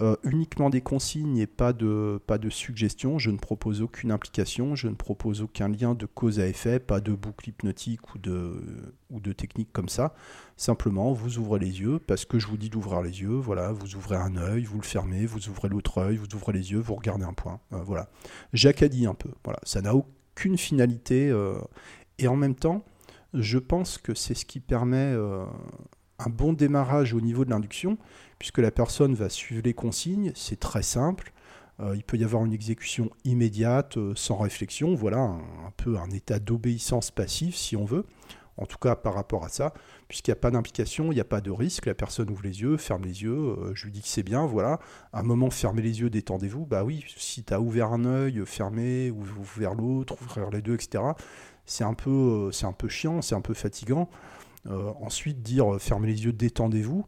Euh, 0.02 0.14
uniquement 0.24 0.68
des 0.68 0.82
consignes 0.82 1.38
et 1.38 1.46
pas 1.46 1.72
de, 1.72 2.20
pas 2.26 2.36
suggestions. 2.50 3.18
Je 3.18 3.30
ne 3.30 3.38
propose 3.38 3.80
aucune 3.80 4.12
implication, 4.12 4.74
je 4.74 4.88
ne 4.88 4.94
propose 4.94 5.40
aucun 5.40 5.68
lien 5.68 5.94
de 5.94 6.04
cause 6.04 6.38
à 6.38 6.46
effet, 6.46 6.78
pas 6.78 7.00
de 7.00 7.12
boucle 7.12 7.48
hypnotique 7.48 8.14
ou 8.14 8.18
de, 8.18 9.32
technique 9.32 9.72
comme 9.72 9.88
ça. 9.88 10.14
Simplement, 10.58 11.14
vous 11.14 11.38
ouvrez 11.38 11.60
les 11.60 11.80
yeux 11.80 11.98
parce 11.98 12.26
que 12.26 12.38
je 12.38 12.46
vous 12.46 12.58
dis 12.58 12.68
d'ouvrir 12.68 13.00
les 13.00 13.22
yeux. 13.22 13.36
Voilà, 13.36 13.72
vous 13.72 13.96
ouvrez 13.96 14.16
un 14.16 14.36
œil, 14.36 14.64
vous 14.64 14.76
le 14.76 14.84
fermez, 14.84 15.24
vous 15.24 15.48
ouvrez 15.48 15.70
l'autre 15.70 15.96
œil, 15.96 16.18
vous 16.18 16.34
ouvrez 16.34 16.52
les 16.52 16.72
yeux, 16.72 16.78
vous 16.78 16.94
regardez 16.94 17.24
un 17.24 17.32
point. 17.32 17.58
Euh, 17.72 17.78
voilà. 17.82 18.10
J'accadie 18.52 19.06
un 19.06 19.14
peu. 19.14 19.30
Voilà, 19.44 19.60
ça 19.62 19.80
n'a 19.80 19.94
aucune 19.94 20.58
finalité 20.58 21.30
euh, 21.30 21.58
et 22.18 22.28
en 22.28 22.36
même 22.36 22.54
temps, 22.54 22.84
je 23.36 23.58
pense 23.58 23.98
que 23.98 24.14
c'est 24.14 24.34
ce 24.34 24.44
qui 24.44 24.60
permet 24.60 25.14
un 26.18 26.30
bon 26.30 26.52
démarrage 26.52 27.14
au 27.14 27.20
niveau 27.20 27.44
de 27.44 27.50
l'induction 27.50 27.98
puisque 28.38 28.58
la 28.58 28.70
personne 28.70 29.14
va 29.14 29.28
suivre 29.28 29.62
les 29.64 29.74
consignes, 29.74 30.32
c'est 30.34 30.60
très 30.60 30.82
simple. 30.82 31.32
Euh, 31.80 31.94
il 31.94 32.04
peut 32.04 32.16
y 32.16 32.24
avoir 32.24 32.44
une 32.44 32.54
exécution 32.54 33.10
immédiate, 33.24 33.98
euh, 33.98 34.14
sans 34.16 34.36
réflexion, 34.36 34.94
voilà, 34.94 35.18
un, 35.18 35.72
peu 35.76 35.98
un 35.98 36.10
état 36.10 36.38
d'obéissance 36.38 37.10
passive, 37.10 37.54
si 37.54 37.76
on 37.76 37.84
veut, 37.84 38.06
en 38.56 38.64
tout 38.64 38.78
cas 38.78 38.96
par 38.96 39.12
rapport 39.12 39.44
à 39.44 39.50
ça, 39.50 39.74
puisqu'il 40.08 40.30
n'y 40.30 40.38
a 40.38 40.40
pas 40.40 40.50
d'implication, 40.50 41.12
il 41.12 41.16
n'y 41.16 41.20
a 41.20 41.24
pas 41.24 41.42
de 41.42 41.50
risque, 41.50 41.84
la 41.84 41.94
personne 41.94 42.30
ouvre 42.30 42.44
les 42.44 42.62
yeux, 42.62 42.78
ferme 42.78 43.04
les 43.04 43.22
yeux, 43.22 43.36
euh, 43.36 43.74
je 43.74 43.84
lui 43.84 43.92
dis 43.92 44.00
que 44.00 44.08
c'est 44.08 44.22
bien, 44.22 44.46
voilà, 44.46 44.80
à 45.12 45.20
un 45.20 45.22
moment, 45.22 45.50
fermez 45.50 45.82
les 45.82 46.00
yeux, 46.00 46.08
détendez-vous, 46.08 46.64
bah 46.64 46.82
oui, 46.82 47.04
si 47.18 47.44
tu 47.44 47.52
as 47.52 47.60
ouvert 47.60 47.92
un 47.92 48.06
œil, 48.06 48.42
fermé, 48.46 49.10
ou 49.10 49.24
l'autre, 49.76 50.16
ouvrir 50.22 50.48
les 50.48 50.62
deux, 50.62 50.74
etc., 50.74 51.02
c'est 51.66 51.84
un, 51.84 51.94
peu, 51.94 52.50
c'est 52.52 52.66
un 52.66 52.72
peu 52.72 52.88
chiant, 52.88 53.22
c'est 53.22 53.34
un 53.34 53.40
peu 53.40 53.54
fatigant. 53.54 54.08
ensuite, 55.00 55.42
dire 55.42 55.76
fermez 55.80 56.08
les 56.08 56.24
yeux, 56.24 56.32
détendez-vous, 56.32 57.04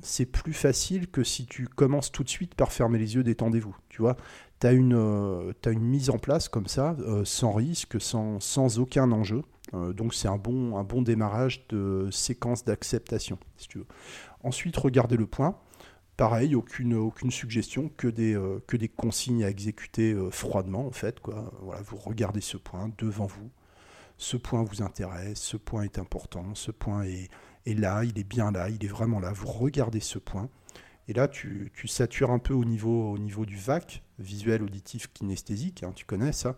c'est 0.00 0.26
plus 0.26 0.54
facile 0.54 1.08
que 1.08 1.22
si 1.22 1.46
tu 1.46 1.68
commences 1.68 2.10
tout 2.10 2.24
de 2.24 2.28
suite 2.28 2.54
par 2.54 2.72
fermer 2.72 2.98
les 2.98 3.14
yeux, 3.14 3.22
détendez-vous. 3.22 3.76
Tu 3.88 4.00
vois, 4.00 4.16
tu 4.60 4.66
as, 4.66 4.72
une, 4.72 4.94
euh, 4.94 5.52
une 5.66 5.84
mise 5.84 6.08
en 6.08 6.18
place 6.18 6.48
comme 6.48 6.66
ça, 6.66 6.96
euh, 7.00 7.24
sans 7.24 7.52
risque, 7.52 8.00
sans, 8.00 8.78
aucun 8.78 9.12
enjeu. 9.12 9.42
Euh, 9.74 9.92
donc 9.92 10.14
c'est 10.14 10.28
un 10.28 10.36
bon, 10.36 10.76
un 10.76 10.84
bon 10.84 11.02
démarrage 11.02 11.66
de 11.68 12.08
séquence 12.10 12.64
d'acceptation, 12.64 13.38
si 13.56 13.68
tu 13.68 13.78
veux. 13.78 13.86
Ensuite, 14.42 14.76
regardez 14.76 15.16
le 15.16 15.26
point. 15.26 15.56
Pareil, 16.16 16.54
aucune, 16.54 16.94
aucune 16.94 17.30
suggestion, 17.30 17.90
que 17.96 18.06
des, 18.08 18.38
que 18.66 18.76
des 18.76 18.88
consignes 18.88 19.44
à 19.44 19.50
exécuter 19.50 20.14
froidement, 20.30 20.86
en 20.86 20.92
fait. 20.92 21.20
Quoi. 21.20 21.52
Voilà, 21.62 21.80
vous 21.82 21.96
regardez 21.96 22.40
ce 22.40 22.56
point 22.56 22.92
devant 22.98 23.26
vous. 23.26 23.50
Ce 24.18 24.36
point 24.36 24.62
vous 24.62 24.82
intéresse, 24.82 25.40
ce 25.40 25.56
point 25.56 25.82
est 25.82 25.98
important, 25.98 26.54
ce 26.54 26.70
point 26.70 27.04
est, 27.04 27.28
et 27.66 27.74
là, 27.74 28.04
il 28.04 28.18
est 28.18 28.24
bien 28.24 28.50
là, 28.50 28.68
il 28.68 28.84
est 28.84 28.88
vraiment 28.88 29.20
là. 29.20 29.32
Vous 29.32 29.48
regardez 29.48 30.00
ce 30.00 30.18
point. 30.18 30.48
Et 31.08 31.12
là, 31.12 31.28
tu, 31.28 31.70
satures 31.86 32.30
un 32.30 32.38
peu 32.38 32.54
au 32.54 32.64
niveau, 32.64 33.12
au 33.12 33.18
niveau 33.18 33.44
du 33.44 33.56
VAC, 33.56 34.02
visuel, 34.18 34.62
auditif, 34.62 35.08
kinesthésique, 35.12 35.82
hein, 35.82 35.92
tu 35.94 36.04
connais 36.04 36.32
ça. 36.32 36.56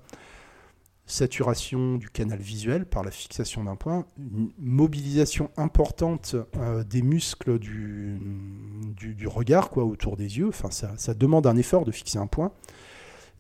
Saturation 1.06 1.96
du 1.96 2.08
canal 2.08 2.38
visuel 2.38 2.86
par 2.86 3.02
la 3.02 3.10
fixation 3.10 3.64
d'un 3.64 3.76
point, 3.76 4.06
une 4.18 4.52
mobilisation 4.58 5.50
importante 5.58 6.36
euh, 6.56 6.82
des 6.82 7.02
muscles 7.02 7.58
du, 7.58 8.18
du, 8.94 9.26
regard 9.26 9.70
quoi, 9.70 9.84
autour 9.84 10.16
des 10.16 10.38
yeux, 10.38 10.50
ça, 10.70 11.14
demande 11.14 11.46
un 11.46 11.56
effort 11.56 11.84
de 11.84 11.92
fixer 11.92 12.18
un 12.18 12.26
point. 12.26 12.52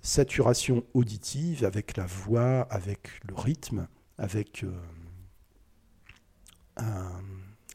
Saturation 0.02 0.84
auditive 0.92 1.64
avec 1.64 1.96
la 1.96 2.06
voix, 2.06 2.66
avec 2.70 3.08
le 3.26 3.34
rythme, 3.34 3.88
avec 4.18 4.64
euh, 4.64 4.70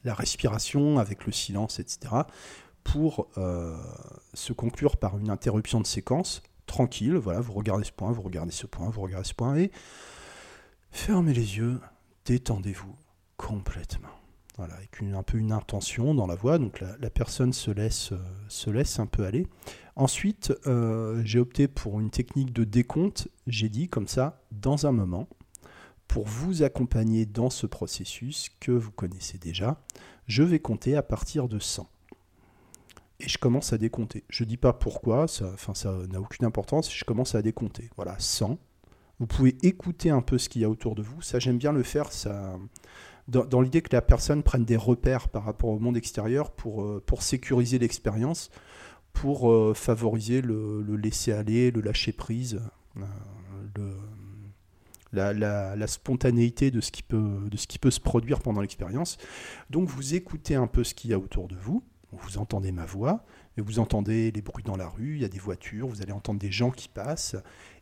la 0.03 0.13
respiration 0.13 0.99
avec 0.99 1.25
le 1.25 1.31
silence, 1.31 1.79
etc., 1.79 2.13
pour 2.83 3.27
euh, 3.37 3.77
se 4.33 4.53
conclure 4.53 4.97
par 4.97 5.17
une 5.17 5.29
interruption 5.29 5.81
de 5.81 5.87
séquence 5.87 6.41
tranquille. 6.65 7.15
Voilà, 7.15 7.39
vous 7.39 7.53
regardez 7.53 7.83
ce 7.83 7.91
point, 7.91 8.11
vous 8.11 8.21
regardez 8.21 8.51
ce 8.51 8.67
point, 8.67 8.89
vous 8.89 9.01
regardez 9.01 9.27
ce 9.27 9.33
point, 9.33 9.55
et 9.57 9.71
fermez 10.91 11.33
les 11.33 11.57
yeux, 11.57 11.79
détendez-vous 12.25 12.95
complètement. 13.37 14.09
Voilà, 14.59 14.73
avec 14.73 15.01
un 15.01 15.23
peu 15.23 15.37
une 15.37 15.53
intention 15.53 16.13
dans 16.13 16.27
la 16.27 16.35
voix, 16.35 16.57
donc 16.57 16.81
la, 16.81 17.09
personne 17.09 17.53
se 17.53 17.71
laisse, 17.71 18.11
euh, 18.11 18.17
se 18.49 18.69
laisse 18.69 18.99
un 18.99 19.05
peu 19.05 19.23
aller. 19.23 19.47
Ensuite, 19.95 20.53
euh, 20.67 21.21
j'ai 21.23 21.39
opté 21.39 21.69
pour 21.69 22.01
une 22.01 22.09
technique 22.09 22.51
de 22.51 22.65
décompte, 22.65 23.29
j'ai 23.47 23.69
dit 23.69 23.87
comme 23.87 24.09
ça, 24.09 24.43
dans 24.51 24.85
un 24.85 24.91
moment, 24.91 25.29
pour 26.09 26.25
vous 26.27 26.61
accompagner 26.61 27.25
dans 27.25 27.49
ce 27.49 27.67
processus 27.67 28.49
que 28.59 28.73
vous 28.73 28.91
connaissez 28.91 29.37
déjà, 29.37 29.81
je 30.27 30.43
vais 30.43 30.59
compter 30.59 30.97
à 30.97 31.03
partir 31.03 31.47
de 31.47 31.57
100. 31.57 31.87
Et 33.21 33.29
je 33.29 33.37
commence 33.37 33.71
à 33.71 33.77
décompter. 33.77 34.25
Je 34.27 34.43
ne 34.43 34.49
dis 34.49 34.57
pas 34.57 34.73
pourquoi, 34.73 35.29
ça 35.29 35.53
n'a 36.11 36.19
aucune 36.19 36.45
importance, 36.45 36.93
je 36.93 37.05
commence 37.05 37.33
à 37.33 37.41
décompter. 37.41 37.89
Voilà, 37.95 38.17
100. 38.19 38.59
Vous 39.19 39.27
pouvez 39.27 39.55
écouter 39.63 40.09
un 40.09 40.21
peu 40.21 40.37
ce 40.37 40.49
qu'il 40.49 40.61
y 40.61 40.65
a 40.65 40.69
autour 40.69 40.95
de 40.95 41.01
vous. 41.01 41.21
Ça, 41.21 41.39
j'aime 41.39 41.57
bien 41.57 41.71
le 41.71 41.83
faire 41.83 42.11
ça, 42.11 42.57
dans, 43.29 43.61
l'idée 43.61 43.81
que 43.81 43.95
la 43.95 44.01
personne 44.01 44.43
prenne 44.43 44.65
des 44.65 44.77
repères 44.77 45.29
par 45.29 45.43
rapport 45.43 45.69
au 45.69 45.79
monde 45.79 45.97
extérieur 45.97 46.51
pour, 46.51 46.83
euh, 46.83 47.03
pour 47.05 47.21
sécuriser 47.21 47.79
l'expérience, 47.79 48.49
pour 49.13 49.51
euh, 49.51 49.73
favoriser 49.73 50.41
le, 50.41 50.81
laisser-aller, 50.95 51.71
le 51.71 51.81
lâcher-prise, 51.81 52.61
euh, 52.97 53.01
le, 53.75 53.95
la, 55.11 55.87
spontanéité 55.87 56.71
de 56.71 56.81
ce, 56.81 56.91
qui 56.91 57.03
peut, 57.03 57.47
de 57.49 57.57
ce 57.57 57.67
qui 57.67 57.79
peut 57.79 57.91
se 57.91 57.99
produire 57.99 58.39
pendant 58.39 58.61
l'expérience. 58.61 59.17
Donc 59.69 59.87
vous 59.89 60.15
écoutez 60.15 60.55
un 60.55 60.67
peu 60.67 60.83
ce 60.83 60.93
qu'il 60.93 61.11
y 61.11 61.13
a 61.13 61.19
autour 61.19 61.47
de 61.47 61.55
vous, 61.55 61.83
vous 62.11 62.37
entendez 62.39 62.71
ma 62.71 62.85
voix, 62.85 63.23
et 63.57 63.61
vous 63.61 63.79
entendez 63.79 64.31
les 64.31 64.41
bruits 64.41 64.63
dans 64.63 64.77
la 64.77 64.87
rue, 64.87 65.15
il 65.15 65.21
y 65.21 65.25
a 65.25 65.29
des 65.29 65.39
voitures, 65.39 65.87
vous 65.87 66.01
allez 66.01 66.11
entendre 66.11 66.39
des 66.39 66.51
gens 66.51 66.71
qui 66.71 66.87
passent, 66.87 67.35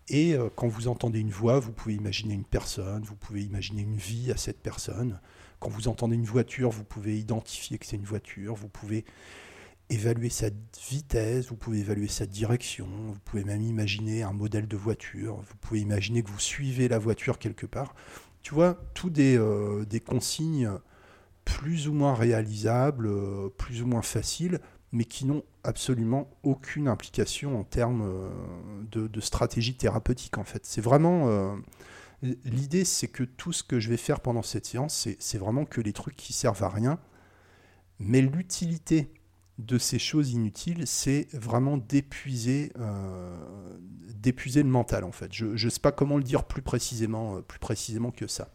et 0.09 0.33
euh, 0.33 0.49
quand 0.55 0.67
vous 0.67 0.87
entendez 0.87 1.19
une 1.19 1.29
voix, 1.29 1.59
vous 1.59 1.71
pouvez 1.71 1.95
imaginer 1.95 2.33
une 2.33 2.45
personne, 2.45 3.03
vous 3.03 3.15
pouvez 3.15 3.43
imaginer 3.43 3.81
une 3.81 3.97
vie 3.97 4.31
à 4.31 4.37
cette 4.37 4.61
personne. 4.61 5.19
Quand 5.59 5.69
vous 5.69 5.87
entendez 5.87 6.15
une 6.15 6.25
voiture, 6.25 6.69
vous 6.69 6.83
pouvez 6.83 7.17
identifier 7.17 7.77
que 7.77 7.85
c'est 7.85 7.97
une 7.97 8.05
voiture, 8.05 8.55
vous 8.55 8.69
pouvez 8.69 9.05
évaluer 9.89 10.29
sa 10.29 10.47
vitesse, 10.89 11.47
vous 11.47 11.55
pouvez 11.55 11.79
évaluer 11.79 12.07
sa 12.07 12.25
direction, 12.25 12.87
vous 12.87 13.19
pouvez 13.25 13.43
même 13.43 13.61
imaginer 13.61 14.23
un 14.23 14.33
modèle 14.33 14.67
de 14.67 14.77
voiture, 14.77 15.37
vous 15.37 15.55
pouvez 15.61 15.79
imaginer 15.79 16.23
que 16.23 16.29
vous 16.29 16.39
suivez 16.39 16.87
la 16.87 16.99
voiture 16.99 17.39
quelque 17.39 17.65
part. 17.65 17.95
Tu 18.43 18.53
vois, 18.53 18.77
tous 18.93 19.09
des, 19.09 19.37
euh, 19.37 19.85
des 19.85 19.99
consignes 19.99 20.71
plus 21.43 21.87
ou 21.87 21.93
moins 21.93 22.13
réalisables, 22.13 23.07
euh, 23.07 23.49
plus 23.57 23.81
ou 23.81 23.87
moins 23.87 24.01
faciles, 24.01 24.59
mais 24.91 25.05
qui 25.05 25.25
n'ont 25.25 25.43
absolument 25.63 26.29
aucune 26.43 26.87
implication 26.87 27.59
en 27.59 27.63
termes 27.63 28.03
euh, 28.03 29.07
de, 29.09 29.21
stratégie 29.21 29.75
thérapeutique 29.75 30.37
en 30.37 30.43
fait. 30.43 30.65
C'est 30.65 30.81
vraiment... 30.81 31.57
L'idée 32.23 32.83
c'est 32.83 33.07
que 33.07 33.23
tout 33.23 33.53
ce 33.53 33.63
que 33.63 33.79
je 33.79 33.89
vais 33.89 33.97
faire 33.97 34.21
pendant 34.21 34.41
cette 34.41 34.65
séance, 34.65 35.07
c'est 35.19 35.37
vraiment 35.37 35.65
que 35.65 35.81
les 35.81 35.93
trucs 35.93 36.15
qui 36.15 36.33
servent 36.33 36.63
à 36.63 36.69
rien, 36.69 36.99
mais 37.99 38.21
l'utilité 38.21 39.11
de 39.57 39.77
ces 39.77 39.97
choses 39.97 40.31
inutiles, 40.31 40.85
c'est 40.85 41.27
vraiment 41.33 41.77
d'épuiser, 41.77 42.71
euh, 42.79 43.35
d'épuiser 44.13 44.61
le 44.61 44.69
mental 44.69 45.03
en 45.03 45.11
fait. 45.11 45.33
Je 45.33 45.45
ne 45.45 45.69
sais 45.69 45.79
pas 45.79 45.91
comment 45.91 46.17
le 46.17 46.23
dire 46.23 46.43
plus 46.43 46.61
précisément, 46.61 47.37
euh, 47.37 47.41
plus 47.41 47.59
précisément 47.59 48.11
que 48.11 48.27
ça. 48.27 48.53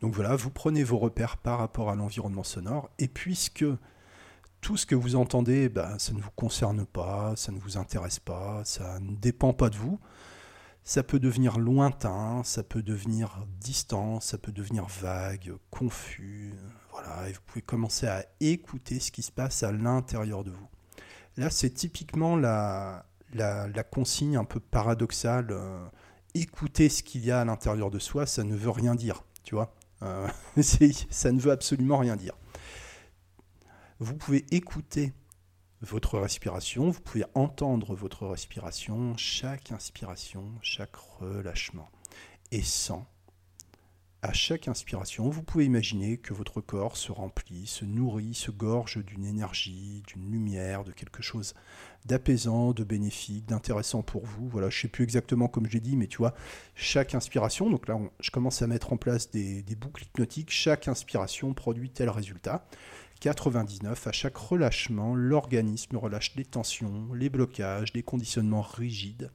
Donc 0.00 0.14
voilà, 0.14 0.34
vous 0.34 0.50
prenez 0.50 0.82
vos 0.82 0.96
repères 0.96 1.36
par 1.36 1.58
rapport 1.58 1.90
à 1.90 1.94
l'environnement 1.94 2.42
sonore, 2.42 2.90
et 2.98 3.08
puisque 3.08 3.66
tout 4.60 4.76
ce 4.76 4.86
que 4.86 4.94
vous 4.94 5.16
entendez, 5.16 5.68
ben, 5.68 5.98
ça 5.98 6.12
ne 6.12 6.20
vous 6.20 6.30
concerne 6.36 6.84
pas, 6.84 7.34
ça 7.36 7.52
ne 7.52 7.58
vous 7.58 7.78
intéresse 7.78 8.18
pas, 8.18 8.62
ça 8.64 8.98
ne 9.00 9.14
dépend 9.16 9.52
pas 9.52 9.70
de 9.70 9.76
vous, 9.76 9.98
ça 10.84 11.02
peut 11.02 11.18
devenir 11.18 11.58
lointain, 11.58 12.42
ça 12.44 12.62
peut 12.62 12.82
devenir 12.82 13.46
distant, 13.60 14.20
ça 14.20 14.38
peut 14.38 14.52
devenir 14.52 14.86
vague, 14.86 15.52
confus, 15.70 16.54
et 17.26 17.32
vous 17.32 17.40
pouvez 17.46 17.62
commencer 17.62 18.06
à 18.06 18.24
écouter 18.40 19.00
ce 19.00 19.10
qui 19.10 19.22
se 19.22 19.32
passe 19.32 19.62
à 19.62 19.72
l'intérieur 19.72 20.44
de 20.44 20.50
vous. 20.50 20.68
Là, 21.36 21.48
c'est 21.50 21.70
typiquement 21.70 22.36
la, 22.36 23.06
la, 23.32 23.82
consigne 23.84 24.36
un 24.36 24.44
peu 24.44 24.60
paradoxale. 24.60 25.48
Euh, 25.50 25.86
écouter 26.34 26.88
ce 26.88 27.02
qu'il 27.02 27.24
y 27.24 27.30
a 27.30 27.40
à 27.40 27.44
l'intérieur 27.44 27.90
de 27.90 27.98
soi, 27.98 28.26
ça 28.26 28.44
ne 28.44 28.54
veut 28.54 28.70
rien 28.70 28.94
dire, 28.94 29.24
tu 29.44 29.54
vois. 29.54 29.74
Euh, 30.02 30.28
ça 31.10 31.32
ne 31.32 31.40
veut 31.40 31.52
absolument 31.52 31.98
rien 31.98 32.16
dire. 32.16 32.34
Vous 34.02 34.16
pouvez 34.16 34.46
écouter 34.50 35.12
votre 35.82 36.18
respiration, 36.18 36.88
vous 36.88 37.02
pouvez 37.02 37.26
entendre 37.34 37.94
votre 37.94 38.26
respiration, 38.26 39.14
chaque 39.18 39.72
inspiration, 39.72 40.54
chaque 40.62 40.96
relâchement, 40.96 41.90
et 42.50 42.62
sans 42.62 43.06
à 44.22 44.34
chaque 44.34 44.68
inspiration, 44.68 45.30
vous 45.30 45.42
pouvez 45.42 45.64
imaginer 45.64 46.18
que 46.18 46.34
votre 46.34 46.60
corps 46.60 46.98
se 46.98 47.10
remplit, 47.10 47.66
se 47.66 47.86
nourrit, 47.86 48.34
se 48.34 48.50
gorge 48.50 49.02
d'une 49.02 49.24
énergie, 49.24 50.02
d'une 50.06 50.30
lumière, 50.30 50.84
de 50.84 50.92
quelque 50.92 51.22
chose 51.22 51.54
d'apaisant, 52.04 52.72
de 52.72 52.84
bénéfique, 52.84 53.46
d'intéressant 53.46 54.02
pour 54.02 54.26
vous. 54.26 54.46
Voilà, 54.48 54.68
je 54.68 54.76
ne 54.76 54.82
sais 54.82 54.88
plus 54.88 55.04
exactement 55.04 55.48
comme 55.48 55.66
je 55.66 55.72
l'ai 55.72 55.80
dit, 55.80 55.96
mais 55.96 56.06
tu 56.06 56.18
vois, 56.18 56.34
chaque 56.74 57.14
inspiration, 57.14 57.70
donc 57.70 57.88
là 57.88 57.98
je 58.20 58.30
commence 58.30 58.60
à 58.60 58.66
mettre 58.66 58.92
en 58.92 58.98
place 58.98 59.30
des, 59.30 59.64
boucles 59.76 60.04
hypnotiques, 60.04 60.50
chaque 60.50 60.88
inspiration 60.88 61.54
produit 61.54 61.88
tel 61.88 62.10
résultat 62.10 62.66
99, 63.20 64.06
à 64.06 64.12
chaque 64.12 64.36
relâchement, 64.36 65.14
l'organisme 65.14 65.96
relâche 65.96 66.34
les 66.36 66.44
tensions, 66.44 67.12
les 67.14 67.28
blocages, 67.28 67.92
les 67.92 68.02
conditionnements 68.02 68.62
rigides. 68.62 69.30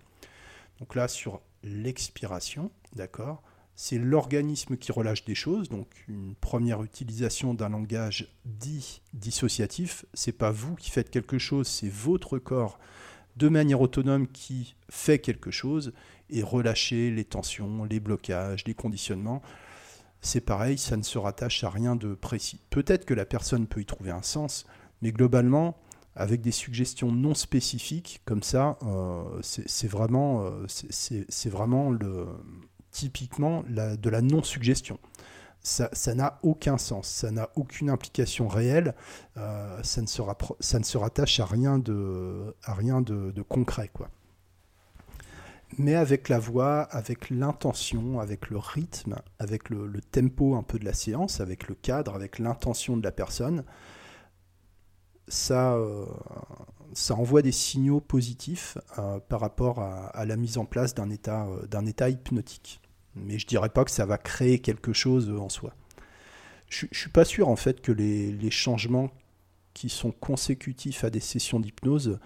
Donc 0.80 0.96
là, 0.96 1.08
sur 1.08 1.42
l'expiration, 1.63 2.72
d'accord 2.96 3.44
c'est 3.75 3.98
l'organisme 3.98 4.77
qui 4.77 4.91
relâche 4.91 5.25
des 5.25 5.36
choses, 5.36 5.70
donc 5.70 5.88
une 6.08 6.34
première 6.36 6.84
utilisation 6.84 7.53
d'un 7.53 7.70
langage 7.70 8.34
dit 8.46 9.01
dissociatif, 9.13 10.05
c'est 10.13 10.32
pas 10.32 10.51
vous 10.51 10.75
qui 10.75 10.91
faites 10.91 11.10
quelque 11.10 11.38
chose, 11.38 11.67
c'est 11.67 11.89
votre 11.89 12.39
corps 12.39 12.79
de 13.36 13.50
manière 13.50 13.82
autonome 13.82 14.27
qui 14.27 14.75
fait 14.89 15.20
quelque 15.20 15.51
chose 15.51 15.94
et 16.29 16.41
relâcher 16.41 17.12
les 17.12 17.25
tensions, 17.25 17.84
les 17.84 18.00
blocages, 18.00 18.63
les 18.65 18.74
conditionnements. 18.74 19.41
C'est 20.22 20.41
pareil, 20.41 20.77
ça 20.77 20.96
ne 20.96 21.03
se 21.03 21.17
rattache 21.17 21.63
à 21.63 21.70
rien 21.70 21.96
de 21.96 22.15
précis. 22.15 22.62
Peut-être 22.70 23.05
que 23.05 23.13
la 23.13 23.25
personne 23.25 23.67
peut 23.67 23.82
y 23.82 23.86
trouver 23.86 24.12
un 24.12 24.24
sens, 24.24 24.65
mais 25.01 25.12
globalement, 25.12 25.77
avec 26.15 26.41
des 26.41 26.51
suggestions 26.51 27.12
non 27.12 27.34
spécifiques, 27.34 28.22
comme 28.24 28.41
ça, 28.41 28.77
euh, 28.84 29.41
euh, 29.41 30.65
c'est 30.67 31.50
vraiment 31.50 31.91
le, 31.91 32.25
typiquement 32.96 33.64
de 33.68 34.10
la 34.10 34.22
non-suggestion. 34.22 34.98
Ça 35.62 36.16
n'a 36.16 36.40
aucun 36.44 36.78
sens, 36.78 37.08
ça 37.08 37.30
n'a 37.32 37.50
aucune 37.56 37.90
implication 37.90 38.48
réelle, 38.48 38.94
euh, 39.36 39.82
ça, 39.84 40.02
ne 40.02 40.08
se 40.08 40.98
rattache 40.98 41.40
à 41.40 41.46
rien 41.46 41.80
de, 41.80 42.54
concret. 43.50 43.90
Quoi. 43.92 44.10
Mais 45.78 45.96
avec 45.96 46.30
la 46.30 46.40
voix, 46.40 46.84
avec 46.84 47.30
l'intention, 47.32 48.20
avec 48.20 48.50
le 48.50 48.60
rythme, 48.60 49.16
avec 49.40 49.70
le, 49.70 49.92
tempo 50.00 50.56
un 50.56 50.64
peu 50.64 50.80
de 50.80 50.86
la 50.86 50.94
séance, 50.94 51.42
avec 51.42 51.68
le 51.68 51.75
cadre, 51.75 52.16
avec 52.16 52.40
l'intention 52.40 52.96
de 52.96 53.04
la 53.04 53.12
personne, 53.12 53.66
ça, 55.28 55.74
euh, 55.74 56.06
envoie 57.10 57.42
des 57.42 57.52
signaux 57.52 58.00
positifs 58.00 58.78
euh, 59.00 59.20
par 59.20 59.42
rapport 59.42 59.80
à, 59.80 60.25
la 60.25 60.38
mise 60.38 60.58
en 60.60 60.66
place 60.66 60.94
d'un 60.94 61.10
état 61.10 62.10
hypnotique 62.10 62.82
mais 63.15 63.39
je 63.39 63.48
dirais 63.48 63.69
pas 63.69 63.86
que 63.86 63.91
ça 63.91 64.05
va 64.05 64.17
créer 64.17 64.60
quelque 64.60 64.93
chose 64.93 65.29
en 65.29 65.50
soi. 65.50 65.74
Je, 66.69 66.86
ne 66.86 66.95
suis 66.95 67.10
pas 67.10 67.25
sûr 67.25 67.48
en 67.48 67.55
fait 67.55 67.81
que 67.81 67.91
les, 67.91 68.51
changements 68.51 69.12
qui 69.74 69.89
sont 69.89 70.12
consécutifs 70.12 71.03
à 71.03 71.10
des 71.10 71.19
sessions 71.19 71.60
d'hypnose 71.60 72.19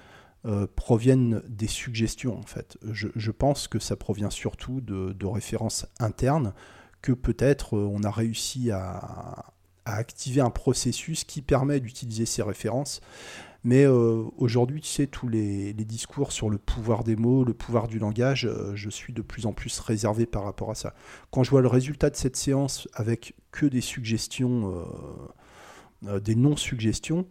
euh, 0.46 0.68
proviennent 0.76 1.42
des 1.48 1.68
suggestions 1.68 2.38
en 2.38 2.44
fait. 2.44 2.78
Je, 2.84 3.32
pense 3.32 3.68
que 3.68 3.80
ça 3.80 3.96
provient 3.96 4.30
surtout 4.30 4.82
de, 4.82 5.26
références 5.26 5.86
internes 6.00 6.54
que 7.02 7.12
peut-être 7.12 7.78
euh, 7.78 7.90
on 7.92 8.04
a 8.04 8.12
réussi 8.12 8.72
à, 8.72 9.54
activer 9.86 10.40
un 10.40 10.52
processus 10.52 11.24
qui 11.24 11.42
permet 11.42 11.80
d'utiliser 11.80 12.28
ces 12.28 12.44
références 12.44 13.02
mais 13.64 13.84
euh, 13.84 14.24
aujourd'hui, 14.38 14.82
tu 14.82 14.88
sais, 14.88 15.08
tous 15.08 15.28
les, 15.28 15.74
discours 15.74 16.32
sur 16.32 16.50
le 16.50 16.58
pouvoir 16.58 17.04
des 17.04 17.16
mots, 17.16 17.44
le 17.44 17.54
pouvoir 17.54 17.88
du 17.88 18.00
langage, 18.00 18.46
euh, 18.46 18.76
je 18.76 18.90
suis 18.90 19.12
de 19.12 19.22
plus 19.22 19.46
en 19.46 19.54
plus 19.54 19.80
réservé 19.80 20.26
par 20.26 20.44
rapport 20.44 20.72
à 20.72 20.76
ça. 20.76 20.94
Quand 21.32 21.44
je 21.44 21.50
vois 21.50 21.62
le 21.62 21.68
résultat 21.68 22.10
de 22.10 22.16
cette 22.16 22.38
séance 22.38 22.88
avec 22.94 23.36
que 23.52 23.66
des 23.66 23.82
suggestions, 23.82 24.86
euh, 26.08 26.20
des 26.20 26.36
non-suggestions, 26.36 27.26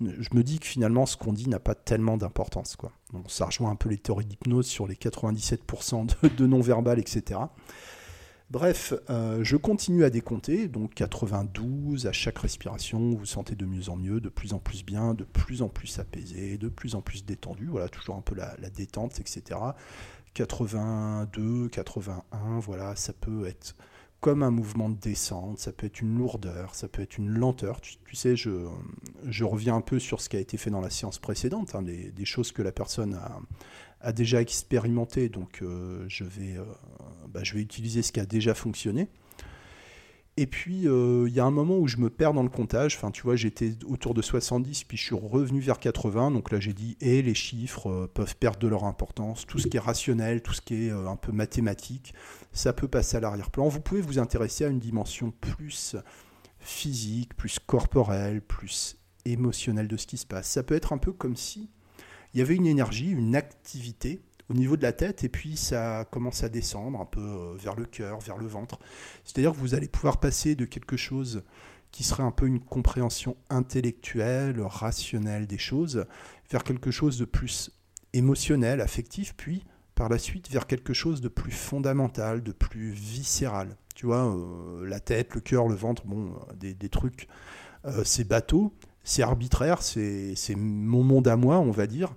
je 0.00 0.28
me 0.32 0.42
dis 0.42 0.58
que 0.58 0.66
finalement, 0.66 1.06
ce 1.06 1.16
qu'on 1.16 1.32
dit 1.32 1.48
n'a 1.48 1.60
pas 1.60 1.74
tellement 1.74 2.16
d'importance. 2.16 2.74
Quoi. 2.74 2.90
ça 3.28 3.44
rejoint 3.44 3.70
un 3.70 3.76
peu 3.76 3.90
les 3.90 3.98
théories 3.98 4.24
d'hypnose 4.24 4.66
sur 4.66 4.86
les 4.86 4.94
97% 4.94 6.06
de, 6.22 6.28
de 6.28 6.46
non-verbal, 6.46 6.98
etc. 6.98 7.38
Bref, 8.50 8.94
euh, 9.10 9.44
je 9.44 9.56
continue 9.56 10.02
à 10.02 10.10
décompter, 10.10 10.66
donc 10.66 10.94
92 10.94 12.08
à 12.08 12.12
chaque 12.12 12.38
respiration, 12.38 12.98
vous 12.98 13.18
vous 13.18 13.26
sentez 13.26 13.54
de 13.54 13.64
mieux 13.64 13.90
en 13.90 13.96
mieux, 13.96 14.20
de 14.20 14.28
plus 14.28 14.54
en 14.54 14.58
plus 14.58 14.84
bien, 14.84 15.14
de 15.14 15.22
plus 15.22 15.62
en 15.62 15.68
plus 15.68 16.00
apaisé, 16.00 16.58
de 16.58 16.68
plus 16.68 16.96
en 16.96 17.00
plus 17.00 17.24
détendu, 17.24 17.66
voilà, 17.66 17.88
toujours 17.88 18.16
un 18.16 18.22
peu 18.22 18.34
la, 18.34 18.56
détente, 18.70 19.20
etc. 19.20 19.56
82, 20.34 21.68
81, 21.68 22.58
voilà, 22.58 22.96
ça 22.96 23.12
peut 23.12 23.46
être 23.46 23.76
comme 24.20 24.42
un 24.42 24.50
mouvement 24.50 24.90
de 24.90 24.96
descente, 24.96 25.58
ça 25.58 25.72
peut 25.72 25.86
être 25.86 26.00
une 26.00 26.18
lourdeur, 26.18 26.74
ça 26.74 26.88
peut 26.88 27.02
être 27.02 27.16
une 27.16 27.30
lenteur. 27.30 27.80
Tu, 27.80 28.16
sais, 28.16 28.36
je, 28.36 29.44
reviens 29.44 29.76
un 29.76 29.80
peu 29.80 29.98
sur 29.98 30.20
ce 30.20 30.28
qui 30.28 30.36
a 30.36 30.40
été 30.40 30.58
fait 30.58 30.70
dans 30.70 30.82
la 30.82 30.90
séance 30.90 31.18
précédente, 31.18 31.74
hein, 31.74 31.82
des 31.82 32.24
choses 32.24 32.52
que 32.52 32.62
la 32.62 32.72
personne 32.72 33.18
a, 34.00 34.12
déjà 34.12 34.40
expérimenté, 34.40 35.28
donc 35.28 35.60
euh, 35.62 36.04
je, 36.08 36.24
vais, 36.24 36.56
euh, 36.56 36.64
bah, 37.28 37.40
je 37.42 37.54
vais 37.54 37.60
utiliser 37.60 38.02
ce 38.02 38.12
qui 38.12 38.20
a 38.20 38.26
déjà 38.26 38.54
fonctionné. 38.54 39.08
Et 40.40 40.46
puis, 40.46 40.88
euh, 40.88 41.26
il 41.28 41.34
y 41.34 41.38
a 41.38 41.44
un 41.44 41.50
moment 41.50 41.76
où 41.76 41.86
je 41.86 41.98
me 41.98 42.08
perds 42.08 42.32
dans 42.32 42.42
le 42.42 42.48
comptage. 42.48 42.96
Enfin, 42.96 43.10
tu 43.10 43.20
vois, 43.20 43.36
j'étais 43.36 43.74
autour 43.84 44.14
de 44.14 44.22
70, 44.22 44.84
puis 44.84 44.96
je 44.96 45.04
suis 45.04 45.14
revenu 45.14 45.60
vers 45.60 45.78
80. 45.78 46.30
Donc 46.30 46.50
là, 46.50 46.58
j'ai 46.58 46.72
dit, 46.72 46.96
et 47.02 47.18
eh, 47.18 47.22
les 47.22 47.34
chiffres 47.34 48.08
peuvent 48.14 48.34
perdre 48.36 48.58
de 48.58 48.66
leur 48.66 48.84
importance. 48.84 49.46
Tout 49.46 49.58
ce 49.58 49.66
qui 49.66 49.76
est 49.76 49.80
rationnel, 49.80 50.40
tout 50.40 50.54
ce 50.54 50.62
qui 50.62 50.86
est 50.86 50.90
un 50.90 51.16
peu 51.16 51.30
mathématique, 51.30 52.14
ça 52.52 52.72
peut 52.72 52.88
passer 52.88 53.18
à 53.18 53.20
l'arrière-plan. 53.20 53.68
Vous 53.68 53.82
pouvez 53.82 54.00
vous 54.00 54.18
intéresser 54.18 54.64
à 54.64 54.68
une 54.68 54.78
dimension 54.78 55.30
plus 55.42 55.94
physique, 56.58 57.36
plus 57.36 57.58
corporelle, 57.58 58.40
plus 58.40 58.96
émotionnelle 59.26 59.88
de 59.88 59.98
ce 59.98 60.06
qui 60.06 60.16
se 60.16 60.26
passe. 60.26 60.48
Ça 60.48 60.62
peut 60.62 60.74
être 60.74 60.94
un 60.94 60.98
peu 60.98 61.12
comme 61.12 61.36
si 61.36 61.68
il 62.32 62.38
y 62.38 62.42
avait 62.42 62.56
une 62.56 62.66
énergie, 62.66 63.10
une 63.10 63.36
activité 63.36 64.22
au 64.50 64.54
niveau 64.54 64.76
de 64.76 64.82
la 64.82 64.92
tête, 64.92 65.22
et 65.22 65.28
puis 65.28 65.56
ça 65.56 66.04
commence 66.10 66.42
à 66.42 66.48
descendre 66.48 67.00
un 67.00 67.04
peu 67.04 67.20
euh, 67.20 67.54
vers 67.56 67.76
le 67.76 67.84
cœur, 67.84 68.18
vers 68.18 68.36
le 68.36 68.48
ventre. 68.48 68.80
C'est-à-dire 69.24 69.52
que 69.52 69.58
vous 69.58 69.74
allez 69.74 69.86
pouvoir 69.86 70.18
passer 70.18 70.56
de 70.56 70.64
quelque 70.64 70.96
chose 70.96 71.44
qui 71.92 72.02
serait 72.02 72.24
un 72.24 72.32
peu 72.32 72.46
une 72.46 72.58
compréhension 72.58 73.36
intellectuelle, 73.48 74.60
rationnelle 74.60 75.46
des 75.46 75.58
choses, 75.58 76.04
vers 76.50 76.64
quelque 76.64 76.90
chose 76.90 77.16
de 77.16 77.24
plus 77.24 77.70
émotionnel, 78.12 78.80
affectif, 78.80 79.34
puis 79.36 79.64
par 79.94 80.08
la 80.08 80.18
suite 80.18 80.50
vers 80.50 80.66
quelque 80.66 80.94
chose 80.94 81.20
de 81.20 81.28
plus 81.28 81.52
fondamental, 81.52 82.42
de 82.42 82.52
plus 82.52 82.90
viscéral. 82.90 83.76
Tu 83.94 84.06
vois, 84.06 84.34
euh, 84.34 84.84
la 84.84 84.98
tête, 84.98 85.34
le 85.34 85.40
cœur, 85.40 85.68
le 85.68 85.74
ventre, 85.76 86.06
bon, 86.06 86.32
euh, 86.64 86.72
des, 86.72 86.88
trucs, 86.88 87.28
c'est 88.04 88.26
bateau, 88.26 88.74
c'est 89.04 89.22
arbitraire, 89.22 89.82
c'est 89.82 90.34
mon 90.56 91.04
monde 91.04 91.28
à 91.28 91.36
moi, 91.36 91.60
on 91.60 91.70
va 91.70 91.86
dire. 91.86 92.14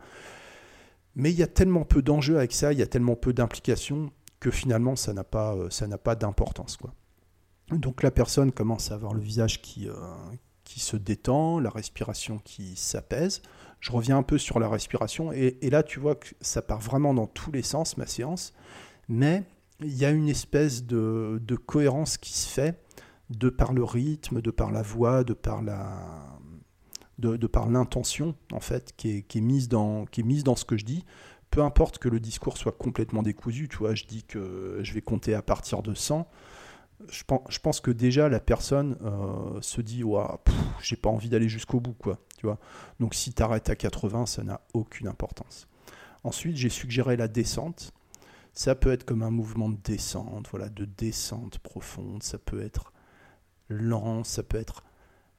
Mais 1.15 1.31
il 1.31 1.37
y 1.37 1.43
a 1.43 1.47
tellement 1.47 1.83
peu 1.83 2.01
d'enjeux 2.01 2.37
avec 2.37 2.53
ça, 2.53 2.73
il 2.73 2.79
y 2.79 2.81
a 2.81 2.87
tellement 2.87 3.15
peu 3.15 3.33
d'implications 3.33 4.11
que 4.39 4.51
finalement 4.51 4.95
ça 4.95 5.13
n'a 5.13 5.23
pas, 5.23 5.55
euh, 5.55 6.15
d'importance. 6.15 6.77
Quoi. 6.77 6.93
Donc 7.71 8.03
la 8.03 8.11
personne 8.11 8.51
commence 8.51 8.91
à 8.91 8.95
avoir 8.95 9.13
le 9.13 9.21
visage 9.21 9.61
qui, 9.61 9.87
euh, 9.87 9.93
qui 10.63 10.79
se 10.79 10.97
détend, 10.97 11.59
la 11.59 11.69
respiration 11.69 12.39
qui 12.43 12.75
s'apaise. 12.75 13.41
Je 13.79 13.91
reviens 13.91 14.17
un 14.17 14.23
peu 14.23 14.37
sur 14.37 14.59
la 14.59 14.69
respiration 14.69 15.31
et, 15.31 15.57
là 15.69 15.83
tu 15.83 15.99
vois 15.99 16.15
que 16.15 16.29
ça 16.41 16.61
part 16.61 16.79
vraiment 16.79 17.13
dans 17.13 17.27
tous 17.27 17.51
les 17.51 17.63
sens, 17.63 17.97
ma 17.97 18.07
séance. 18.07 18.53
Mais 19.07 19.43
il 19.81 19.93
y 19.95 20.05
a 20.05 20.11
une 20.11 20.29
espèce 20.29 20.85
de 20.85 21.55
cohérence 21.65 22.17
qui 22.17 22.33
se 22.33 22.47
fait 22.47 22.83
de 23.29 23.49
par 23.49 23.73
le 23.73 23.83
rythme, 23.83 24.41
de 24.41 24.51
par 24.51 24.71
la 24.71 24.81
voix, 24.81 25.23
de 25.23 25.33
par 25.33 25.61
la, 25.61 26.32
de, 27.19 27.47
par 27.47 27.69
l'intention 27.69 28.35
en 28.51 28.59
fait 28.59 28.93
qui 28.97 29.25
est, 29.29 29.41
mise 29.41 29.69
dans, 29.69 30.05
qui 30.05 30.21
est 30.21 30.23
mise 30.23 30.43
dans 30.43 30.55
ce 30.55 30.65
que 30.65 30.77
je 30.77 30.85
dis. 30.85 31.05
Peu 31.51 31.61
importe 31.61 31.99
que 31.99 32.09
le 32.09 32.19
discours 32.19 32.57
soit 32.57 32.71
complètement 32.71 33.21
décousu, 33.21 33.69
tu 33.69 33.77
vois, 33.77 33.93
je 33.93 34.05
dis 34.05 34.23
que 34.23 34.79
je 34.81 34.93
vais 34.93 35.01
compter 35.01 35.35
à 35.35 35.43
partir 35.43 35.83
de 35.83 35.93
100. 35.93 36.27
Je 37.09 37.23
pense, 37.25 37.41
je 37.49 37.59
pense 37.59 37.79
que 37.81 37.91
déjà 37.91 38.29
la 38.29 38.39
personne 38.39 38.97
euh, 39.03 39.61
se 39.61 39.81
dit 39.81 40.03
ouais, 40.03 40.23
j'ai 40.81 40.95
pas 40.95 41.09
envie 41.09 41.29
d'aller 41.29 41.49
jusqu'au 41.49 41.79
bout 41.79 41.93
quoi, 41.93 42.17
tu 42.37 42.45
vois. 42.47 42.57
Donc 42.99 43.13
si 43.13 43.33
tu 43.33 43.43
arrêtes 43.43 43.69
à 43.69 43.75
80, 43.75 44.25
ça 44.25 44.43
n'a 44.43 44.61
aucune 44.73 45.07
importance. 45.07 45.67
Ensuite, 46.23 46.55
j'ai 46.55 46.69
suggéré 46.69 47.17
la 47.17 47.27
descente. 47.27 47.91
Ça 48.53 48.75
peut 48.75 48.91
être 48.91 49.03
comme 49.03 49.23
un 49.23 49.31
mouvement 49.31 49.69
de 49.69 49.77
descente, 49.83 50.47
voilà, 50.51 50.69
de 50.69 50.85
descente 50.85 51.57
profonde, 51.59 52.21
ça 52.21 52.37
peut 52.37 52.61
être 52.61 52.93
lent, 53.67 54.23
ça 54.23 54.43
peut 54.43 54.59
être 54.59 54.83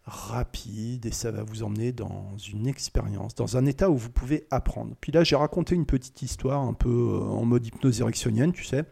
rapide 0.07 1.07
et 1.07 1.12
ça 1.12 1.31
va 1.31 1.43
vous 1.43 1.62
emmener 1.62 1.93
dans 1.93 2.37
une 2.37 2.67
expérience, 2.67 3.35
dans 3.35 3.57
un 3.57 3.64
état 3.67 3.90
où 3.90 3.97
vous 3.97 4.11
pouvez 4.11 4.47
apprendre. 4.51 4.95
Puis 5.01 5.12
là, 5.12 5.25
j'ai 5.25 5.37
raconté 5.37 5.75
une 5.75 5.87
petite 5.87 6.21
histoire 6.23 6.61
un 6.61 6.75
peu 6.75 6.90
euh, 6.90 7.21
en 7.21 7.45
mode 7.45 7.67
hypnose 7.67 8.01
érectionienne, 8.01 8.53
tu 8.53 8.64
sais, 8.64 8.85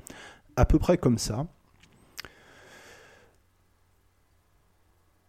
à 0.56 0.64
peu 0.64 0.78
près 0.78 0.96
comme 0.96 1.18
ça. 1.18 1.46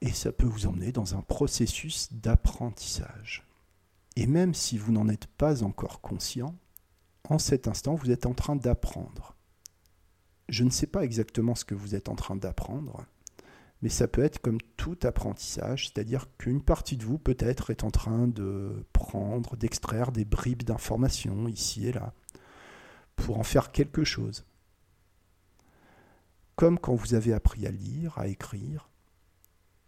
Et 0.01 0.11
ça 0.11 0.31
peut 0.31 0.47
vous 0.47 0.67
emmener 0.67 0.91
dans 0.91 1.15
un 1.15 1.21
processus 1.21 2.11
d'apprentissage. 2.13 3.45
Et 4.15 4.27
même 4.27 4.53
si 4.53 4.77
vous 4.77 4.91
n'en 4.91 5.09
êtes 5.09 5.27
pas 5.27 5.63
encore 5.63 6.01
conscient, 6.01 6.55
en 7.29 7.39
cet 7.39 7.67
instant, 7.67 7.95
vous 7.95 8.11
êtes 8.11 8.25
en 8.25 8.33
train 8.33 8.55
d'apprendre. 8.55 9.35
Je 10.49 10.63
ne 10.63 10.69
sais 10.69 10.87
pas 10.87 11.03
exactement 11.03 11.55
ce 11.55 11.63
que 11.65 11.73
vous 11.73 11.95
êtes 11.95 12.09
en 12.09 12.15
train 12.15 12.35
d'apprendre, 12.35 13.05
mais 13.83 13.89
ça 13.89 14.07
peut 14.07 14.23
être 14.23 14.39
comme 14.39 14.61
tout 14.77 14.97
apprentissage, 15.03 15.89
c'est-à-dire 15.89 16.27
qu'une 16.37 16.63
partie 16.63 16.95
de 16.95 17.03
vous 17.03 17.19
peut-être 17.19 17.69
est 17.69 17.83
en 17.83 17.91
train 17.91 18.29
de 18.29 18.85
prendre, 18.93 19.57
d'extraire 19.57 20.13
des 20.13 20.23
bribes 20.23 20.63
d'informations 20.63 21.49
ici 21.49 21.87
et 21.87 21.91
là, 21.91 22.13
pour 23.17 23.37
en 23.37 23.43
faire 23.43 23.73
quelque 23.73 24.05
chose. 24.05 24.45
Comme 26.55 26.79
quand 26.79 26.95
vous 26.95 27.13
avez 27.13 27.33
appris 27.33 27.67
à 27.67 27.71
lire, 27.71 28.17
à 28.17 28.27
écrire, 28.27 28.89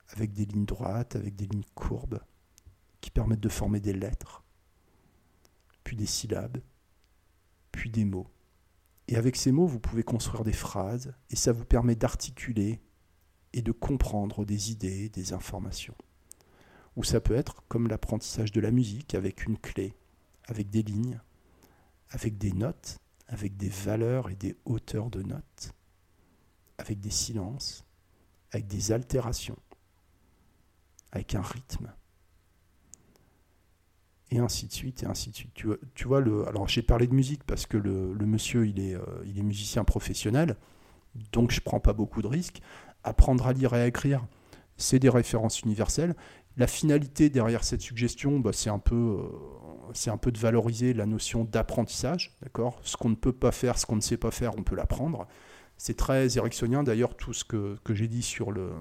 avec 0.10 0.34
des 0.34 0.44
lignes 0.44 0.66
droites, 0.66 1.16
avec 1.16 1.38
des 1.38 1.46
lignes 1.46 1.64
courbes, 1.74 2.20
qui 3.00 3.12
permettent 3.12 3.40
de 3.40 3.48
former 3.48 3.80
des 3.80 3.94
lettres, 3.94 4.44
puis 5.86 5.96
des 5.96 6.06
syllabes, 6.06 6.58
puis 7.72 7.90
des 7.90 8.04
mots. 8.04 8.28
Et 9.08 9.16
avec 9.16 9.38
ces 9.38 9.54
mots, 9.54 9.68
vous 9.68 9.80
pouvez 9.80 10.04
construire 10.04 10.44
des 10.44 10.52
phrases, 10.52 11.14
et 11.30 11.38
ça 11.38 11.54
vous 11.54 11.64
permet 11.64 11.96
d'articuler 11.96 12.82
et 13.56 13.62
de 13.62 13.72
comprendre 13.72 14.46
des 14.46 14.72
idées, 14.72 15.10
des 15.10 15.34
informations. 15.34 15.96
Ou 16.98 17.04
ça 17.04 17.22
peut 17.22 17.36
être 17.36 17.64
comme 17.68 17.88
l'apprentissage 17.88 18.52
de 18.52 18.60
la 18.60 18.70
musique 18.70 19.16
avec 19.16 19.46
une 19.46 19.58
clé, 19.58 19.96
avec 20.46 20.70
des 20.70 20.84
lignes, 20.84 21.20
avec 22.10 22.38
des 22.38 22.52
notes, 22.52 22.98
avec 23.28 23.56
des 23.58 23.70
valeurs 23.70 24.30
et 24.30 24.36
des 24.36 24.56
hauteurs 24.66 25.10
de 25.10 25.24
notes, 25.24 25.74
avec 26.78 27.00
des 27.00 27.10
silences, 27.10 27.86
avec 28.52 28.68
des 28.68 28.92
altérations, 28.92 29.58
avec 31.12 31.34
un 31.34 31.42
rythme, 31.42 31.94
et 34.32 34.40
ainsi 34.40 34.68
de 34.68 34.74
suite, 34.74 35.04
et 35.04 35.06
ainsi 35.06 35.30
de 35.30 35.36
suite. 35.36 35.54
Tu, 35.94 36.08
vois, 36.08 36.20
le, 36.20 36.46
alors 36.48 36.68
j'ai 36.68 36.82
parlé 36.82 37.08
de 37.08 37.14
musique 37.14 37.44
parce 37.46 37.66
que 37.66 37.78
le, 37.78 38.14
monsieur, 38.26 38.68
il 38.68 38.80
est, 38.82 38.96
euh, 38.96 39.24
il 39.26 39.40
est 39.40 39.44
musicien 39.44 39.86
professionnel, 39.86 40.58
donc 41.32 41.52
je 41.52 41.62
prends 41.62 41.80
pas 41.80 41.94
beaucoup 41.94 42.22
de 42.22 42.28
risques. 42.28 42.62
Apprendre 43.06 43.46
à 43.46 43.54
lire 43.54 43.74
et 43.76 43.82
à 43.82 43.88
écrire, 43.88 44.26
c'est 44.78 45.00
des 45.00 45.10
références 45.10 45.62
universelles. 45.62 46.16
La 46.58 46.68
finalité 46.68 47.30
derrière 47.30 47.64
cette 47.64 47.82
suggestion, 47.82 48.40
bah, 48.40 48.52
c'est 48.52 48.70
un 48.70 48.80
peu, 48.80 48.96
euh, 48.96 49.28
c'est 49.94 50.10
un 50.10 50.18
peu 50.18 50.32
de 50.32 50.40
valoriser 50.40 50.94
la 50.94 51.06
notion 51.06 51.44
d'apprentissage, 51.44 52.36
d'accord? 52.42 52.80
Ce 52.84 52.98
qu'on 52.98 53.10
ne 53.10 53.16
peut 53.16 53.32
pas 53.32 53.52
faire, 53.52 53.78
ce 53.78 53.86
qu'on 53.86 53.96
ne 53.96 54.02
sait 54.02 54.18
pas 54.18 54.32
faire, 54.32 54.58
on 54.58 54.64
peut 54.64 54.76
l'apprendre. 54.76 55.28
C'est 55.78 55.98
très 55.98 56.38
ericksonien 56.38 56.84
d'ailleurs 56.84 57.16
tout 57.16 57.34
ce 57.34 57.44
que, 57.44 57.78
j'ai 57.90 58.08
dit 58.08 58.24
sur 58.24 58.52
le, 58.52 58.72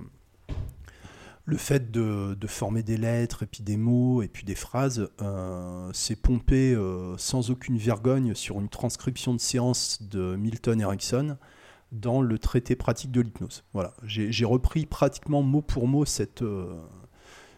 le 1.44 1.56
fait 1.58 1.90
de, 1.90 2.36
former 2.46 2.82
des 2.82 2.96
lettres 2.96 3.42
et 3.42 3.46
puis 3.46 3.62
des 3.62 3.76
mots 3.76 4.22
et 4.22 4.28
puis 4.28 4.44
des 4.44 4.54
phrases, 4.54 5.10
euh, 5.20 5.90
c'est 5.92 6.16
pompé 6.16 6.72
euh, 6.72 7.16
sans 7.18 7.50
aucune 7.50 7.76
vergogne 7.76 8.34
sur 8.34 8.60
une 8.60 8.68
transcription 8.68 9.34
de 9.34 9.40
séance 9.40 10.00
de 10.02 10.36
Milton 10.36 10.80
Erickson 10.80 11.36
dans 11.92 12.20
le 12.20 12.38
traité 12.38 12.76
pratique 12.76 13.10
de 13.10 13.20
l'hypnose. 13.20 13.64
Voilà, 13.72 13.94
j'ai 14.04 14.44
repris 14.44 14.86
pratiquement 14.86 15.42
mot 15.42 15.62
pour 15.62 15.86
mot 15.86 16.04
cette, 16.04 16.42
euh, 16.42 16.74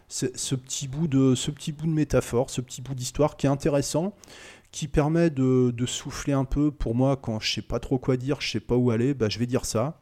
ce, 0.07 0.55
petit 0.55 0.87
bout 0.87 1.07
de, 1.07 1.35
ce 1.35 1.51
petit 1.51 1.71
bout 1.71 1.87
de 1.87 1.91
métaphore, 1.91 2.49
ce 2.49 2.61
petit 2.61 2.81
bout 2.81 2.95
d'histoire 2.95 3.37
qui 3.37 3.45
est 3.45 3.49
intéressant, 3.49 4.13
qui 4.71 4.87
permet 4.87 5.29
de, 5.29 5.73
souffler 5.85 6.33
un 6.33 6.45
peu. 6.45 6.71
Pour 6.71 6.95
moi, 6.95 7.17
quand 7.17 7.39
je 7.39 7.53
sais 7.53 7.61
pas 7.61 7.79
trop 7.79 7.97
quoi 7.97 8.17
dire, 8.17 8.41
je 8.41 8.51
sais 8.51 8.59
pas 8.59 8.75
où 8.75 8.91
aller, 8.91 9.13
bah, 9.13 9.29
je 9.29 9.39
vais 9.39 9.47
dire 9.47 9.65
ça 9.65 9.99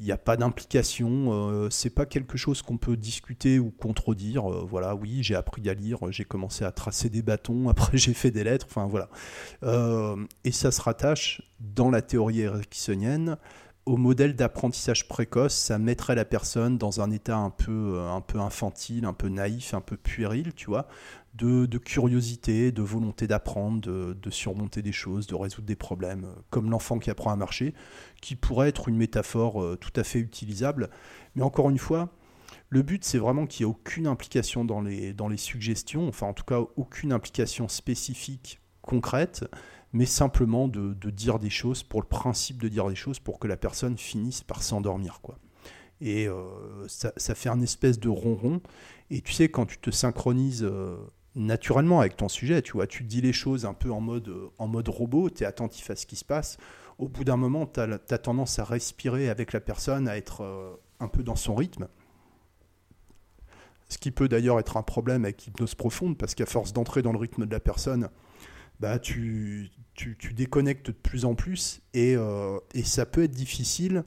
il 0.00 0.06
n'y 0.06 0.12
a 0.12 0.18
pas 0.18 0.38
d'implication, 0.38 1.28
euh, 1.30 1.68
c'est 1.70 1.90
pas 1.90 2.06
quelque 2.06 2.38
chose 2.38 2.62
qu'on 2.62 2.78
peut 2.78 2.96
discuter 2.96 3.58
ou 3.58 3.70
contredire. 3.70 4.50
Euh, 4.50 4.66
voilà, 4.68 4.94
oui, 4.94 5.22
j'ai 5.22 5.34
appris 5.34 5.68
à 5.68 5.74
lire, 5.74 5.98
j'ai 6.10 6.24
commencé 6.24 6.64
à 6.64 6.72
tracer 6.72 7.10
des 7.10 7.20
bâtons, 7.20 7.68
après 7.68 7.98
j'ai 7.98 8.14
fait 8.14 8.30
des 8.30 8.42
lettres, 8.42 8.66
enfin 8.68 8.86
voilà. 8.86 9.10
Euh, 9.62 10.16
et 10.44 10.52
ça 10.52 10.70
se 10.70 10.80
rattache 10.80 11.42
dans 11.60 11.90
la 11.90 12.00
théorie 12.00 12.40
ericksonienne 12.40 13.36
au 13.86 13.96
modèle 13.96 14.36
d'apprentissage 14.36 15.08
précoce, 15.08 15.54
ça 15.54 15.78
mettrait 15.78 16.14
la 16.14 16.24
personne 16.24 16.78
dans 16.78 17.00
un 17.00 17.10
état 17.10 17.36
un 17.36 17.50
peu, 17.50 17.98
un 18.00 18.20
peu 18.20 18.38
infantile, 18.38 19.04
un 19.04 19.14
peu 19.14 19.28
naïf, 19.28 19.74
un 19.74 19.80
peu 19.80 19.96
puéril, 19.96 20.52
tu 20.54 20.66
vois, 20.66 20.86
de, 21.34 21.78
curiosité, 21.78 22.72
de 22.72 22.82
volonté 22.82 23.26
d'apprendre, 23.26 23.80
de, 23.80 24.30
surmonter 24.30 24.82
des 24.82 24.92
choses, 24.92 25.26
de 25.26 25.34
résoudre 25.34 25.66
des 25.66 25.76
problèmes, 25.76 26.24
euh, 26.24 26.40
comme 26.50 26.70
l'enfant 26.70 26.98
qui 26.98 27.10
apprend 27.10 27.30
à 27.30 27.36
marcher, 27.36 27.74
qui 28.20 28.36
pourrait 28.36 28.68
être 28.68 28.88
une 28.88 28.96
métaphore 28.96 29.62
euh, 29.62 29.76
tout 29.76 29.92
à 29.96 30.04
fait 30.04 30.18
utilisable. 30.18 30.90
Mais 31.34 31.42
encore 31.42 31.70
une 31.70 31.78
fois, 31.78 32.10
le 32.68 32.82
but, 32.82 33.04
c'est 33.04 33.18
vraiment 33.18 33.46
qu'il 33.46 33.64
n'y 33.64 33.70
ait 33.70 33.74
aucune 33.74 34.06
implication 34.06 34.64
dans 34.64 34.80
les, 34.80 35.12
dans 35.12 35.28
les 35.28 35.36
suggestions, 35.36 36.08
enfin 36.08 36.26
en 36.26 36.34
tout 36.34 36.44
cas 36.44 36.60
aucune 36.76 37.12
implication 37.12 37.68
spécifique, 37.68 38.60
concrète, 38.82 39.44
mais 39.92 40.06
simplement 40.06 40.68
de, 40.68 40.94
dire 41.10 41.38
des 41.38 41.50
choses 41.50 41.82
pour 41.82 42.00
le 42.00 42.06
principe 42.06 42.60
de 42.60 42.68
dire 42.68 42.88
des 42.88 42.94
choses 42.94 43.18
pour 43.18 43.38
que 43.38 43.48
la 43.48 43.56
personne 43.56 43.96
finisse 43.98 44.42
par 44.42 44.62
s'endormir. 44.62 45.20
quoi. 45.20 45.38
Et 46.00 46.28
euh, 46.28 46.86
ça, 46.86 47.34
fait 47.34 47.48
un 47.48 47.60
espèce 47.60 47.98
de 47.98 48.08
ronron. 48.08 48.60
Et 49.10 49.20
tu 49.20 49.32
sais, 49.32 49.48
quand 49.48 49.66
tu 49.66 49.78
te 49.78 49.90
synchronises 49.90 50.64
naturellement 51.34 52.00
avec 52.00 52.16
ton 52.16 52.28
sujet. 52.28 52.62
Tu 52.62 52.72
vois, 52.72 52.86
tu 52.86 53.04
dis 53.04 53.20
les 53.20 53.32
choses 53.32 53.64
un 53.66 53.74
peu 53.74 53.90
en 53.90 54.00
mode, 54.00 54.32
en 54.58 54.68
mode 54.68 54.88
robot, 54.88 55.30
tu 55.30 55.44
es 55.44 55.46
attentif 55.46 55.90
à 55.90 55.96
ce 55.96 56.06
qui 56.06 56.16
se 56.16 56.24
passe. 56.24 56.56
Au 56.98 57.08
bout 57.08 57.24
d'un 57.24 57.36
moment, 57.36 57.66
tu 57.66 57.80
as, 57.80 58.18
tendance 58.18 58.58
à 58.58 58.64
respirer 58.64 59.30
avec 59.30 59.52
la 59.52 59.60
personne, 59.60 60.08
à 60.08 60.16
être 60.16 60.42
euh, 60.42 60.74
un 60.98 61.08
peu 61.08 61.22
dans 61.22 61.36
son 61.36 61.54
rythme. 61.54 61.88
Ce 63.88 63.98
qui 63.98 64.10
peut 64.10 64.28
d'ailleurs 64.28 64.60
être 64.60 64.76
un 64.76 64.82
problème 64.82 65.24
avec 65.24 65.44
l'hypnose 65.44 65.74
profonde, 65.74 66.16
parce 66.16 66.34
qu'à 66.34 66.46
force 66.46 66.72
d'entrer 66.72 67.02
dans 67.02 67.12
le 67.12 67.18
rythme 67.18 67.46
de 67.46 67.50
la 67.50 67.60
personne, 67.60 68.08
bah, 68.78 68.98
tu, 68.98 69.70
tu, 69.94 70.32
déconnectes 70.32 70.86
de 70.86 70.92
plus 70.92 71.24
en 71.24 71.34
plus 71.34 71.82
et, 71.92 72.14
euh, 72.16 72.58
et 72.74 72.82
ça 72.82 73.04
peut 73.04 73.24
être 73.24 73.32
difficile 73.32 74.04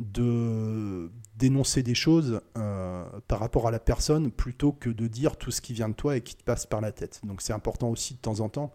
de 0.00 1.10
dénoncer 1.36 1.82
des 1.82 1.94
choses 1.94 2.40
euh, 2.56 3.04
par 3.28 3.38
rapport 3.40 3.68
à 3.68 3.70
la 3.70 3.78
personne 3.78 4.30
plutôt 4.30 4.72
que 4.72 4.90
de 4.90 5.06
dire 5.06 5.36
tout 5.36 5.50
ce 5.50 5.60
qui 5.60 5.72
vient 5.72 5.88
de 5.88 5.94
toi 5.94 6.16
et 6.16 6.20
qui 6.20 6.34
te 6.34 6.42
passe 6.42 6.66
par 6.66 6.80
la 6.80 6.92
tête. 6.92 7.20
Donc 7.24 7.42
c'est 7.42 7.52
important 7.52 7.88
aussi 7.88 8.14
de 8.14 8.18
temps 8.18 8.40
en 8.40 8.48
temps 8.48 8.72